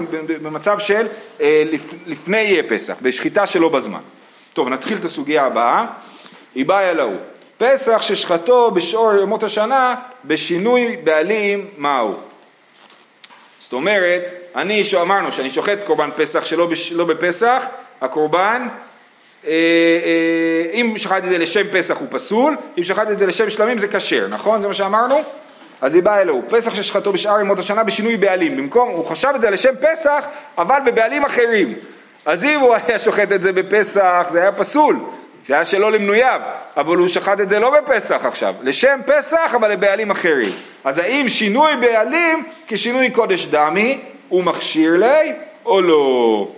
במצב 0.43 0.79
של 0.79 1.07
אה, 1.41 1.63
לפני 2.07 2.61
פסח, 2.69 2.97
בשחיטה 3.03 3.47
שלא 3.47 3.69
בזמן. 3.69 4.01
טוב, 4.53 4.69
נתחיל 4.69 4.99
את 4.99 5.05
הסוגיה 5.05 5.47
הבאה. 5.47 5.87
איבאיה 6.57 6.95
להו. 6.95 7.13
פסח 7.59 8.03
ששחטו 8.03 8.71
בשאור 8.71 9.13
ימות 9.23 9.43
השנה 9.43 9.95
בשינוי 10.25 10.97
בעלים 11.05 11.67
מהו. 11.79 12.30
זאת 13.71 13.75
אומרת, 13.75 14.23
אני, 14.57 14.83
אמרנו 15.03 15.33
שאני 15.33 15.51
שוחט 15.51 15.79
קורבן 15.87 16.11
פסח 16.17 16.45
שלא 16.45 16.67
בש, 16.67 16.93
לא 16.93 17.05
בפסח, 17.05 17.65
הקורבן 18.01 18.69
אה, 19.47 19.51
אה, 19.51 20.73
אם 20.73 20.95
שחט 20.97 21.17
את 21.17 21.25
זה 21.25 21.39
לשם 21.39 21.67
פסח 21.73 21.97
הוא 21.97 22.09
פסול, 22.11 22.57
אם 22.79 22.85
שחט 22.85 23.11
את 23.11 23.19
זה 23.19 23.27
לשם 23.27 23.51
שלמים 23.51 23.79
זה 23.79 23.89
כשר, 23.89 24.27
נכון? 24.29 24.63
זה 24.63 24.69
מה 24.69 24.75
שאמרנו? 24.75 25.23
אז 25.81 25.95
היא 25.95 26.03
באה 26.03 26.21
אלוהו, 26.21 26.43
פסח 26.49 26.75
ששחטו 26.75 27.13
בשאר 27.13 27.41
ימות 27.41 27.59
השנה 27.59 27.85
בשינוי 27.85 28.17
בעלים, 28.17 28.57
במקום, 28.57 28.89
הוא 28.89 29.07
חשב 29.07 29.33
את 29.35 29.41
זה 29.41 29.51
לשם 29.51 29.75
פסח, 29.81 30.25
אבל 30.59 30.79
בבעלים 30.87 31.25
אחרים. 31.25 31.75
אז 32.27 32.45
אם 32.45 32.61
הוא 32.61 32.75
היה 32.75 32.99
שוחט 32.99 33.33
את 33.33 33.43
זה 33.43 33.53
בפסח, 33.53 34.27
זה 34.29 34.41
היה 34.41 34.53
פסול, 34.53 34.99
זה 35.51 35.55
היה 35.55 35.65
שלא 35.65 35.93
למנוייו, 35.93 36.41
אבל 36.77 36.97
הוא 36.97 37.09
שחט 37.09 37.41
את 37.41 37.49
זה 37.49 37.59
לא 37.59 37.71
בפסח 37.71 38.25
עכשיו, 38.25 38.55
לשם 38.63 39.01
פסח 39.07 39.53
אבל 39.55 39.73
לבעלים 39.73 40.11
אחרים. 40.11 40.53
אז 40.85 40.99
האם 40.99 41.29
שינוי 41.29 41.77
בעלים 41.77 42.45
כשינוי 42.67 43.11
קודש 43.11 43.47
דמי, 43.47 43.99
הוא 44.29 44.45
מכשיר 44.45 44.97
לי 44.97 45.33
או 45.67 45.81
לא? 45.81 46.49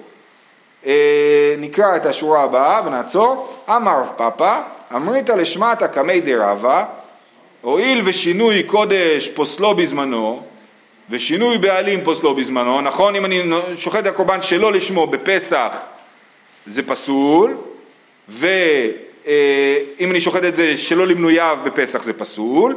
אה, 0.87 1.55
נקרא 1.59 1.97
את 1.97 2.07
השורה 2.07 2.43
הבאה 2.43 2.81
ונעצור. 2.87 3.57
אמר 3.69 4.01
רב 4.01 4.13
פאפא, 4.17 4.61
אמריתא 4.95 5.33
לשמטה 5.33 5.89
קמי 5.89 6.21
דרבה, 6.21 6.85
הואיל 7.61 8.03
ושינוי 8.05 8.63
קודש 8.63 9.29
פוסלו 9.29 9.75
בזמנו, 9.75 10.43
ושינוי 11.11 11.59
בעלים 11.59 12.05
פוסלו 12.05 12.35
בזמנו, 12.35 12.81
נכון? 12.81 13.17
אם 13.17 13.25
אני 13.25 13.43
שוחט 13.79 14.01
את 14.01 14.07
הקורבן 14.07 14.43
שלא 14.43 14.73
לשמו 14.73 15.07
בפסח 15.07 15.77
זה 16.67 16.83
פסול, 16.83 17.57
ואם 18.29 20.11
אני 20.11 20.21
שוחט 20.21 20.45
את 20.45 20.55
זה 20.55 20.77
שלא 20.77 21.07
למנוייו 21.07 21.59
בפסח 21.65 22.03
זה 22.03 22.13
פסול, 22.13 22.77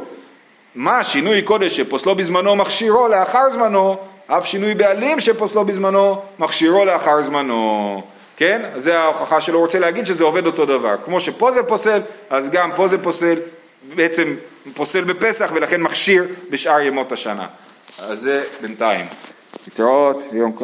מה 0.74 1.04
שינוי 1.04 1.42
קודש 1.42 1.76
שפוסלו 1.76 2.14
בזמנו 2.14 2.56
מכשירו 2.56 3.08
לאחר 3.08 3.52
זמנו 3.54 3.96
אף 4.26 4.46
שינוי 4.46 4.74
בעלים 4.74 5.20
שפוסלו 5.20 5.64
בזמנו, 5.64 6.22
מכשירו 6.38 6.84
לאחר 6.84 7.22
זמנו. 7.22 8.02
כן? 8.36 8.62
זה 8.76 8.98
ההוכחה 8.98 9.40
שלו 9.40 9.60
רוצה 9.60 9.78
להגיד 9.78 10.06
שזה 10.06 10.24
עובד 10.24 10.46
אותו 10.46 10.66
דבר. 10.66 10.94
כמו 11.04 11.20
שפה 11.20 11.50
זה 11.50 11.62
פוסל, 11.62 12.00
אז 12.30 12.50
גם 12.50 12.70
פה 12.76 12.88
זה 12.88 13.02
פוסל, 13.02 13.34
בעצם 13.94 14.36
פוסל 14.74 15.04
בפסח 15.04 15.50
ולכן 15.54 15.82
מכשיר 15.82 16.24
בשאר 16.50 16.80
ימות 16.80 17.12
השנה. 17.12 17.46
אז 17.98 18.20
זה 18.20 18.42
בינתיים. 18.62 19.06
להתראות, 19.66 20.22
יום. 20.32 20.56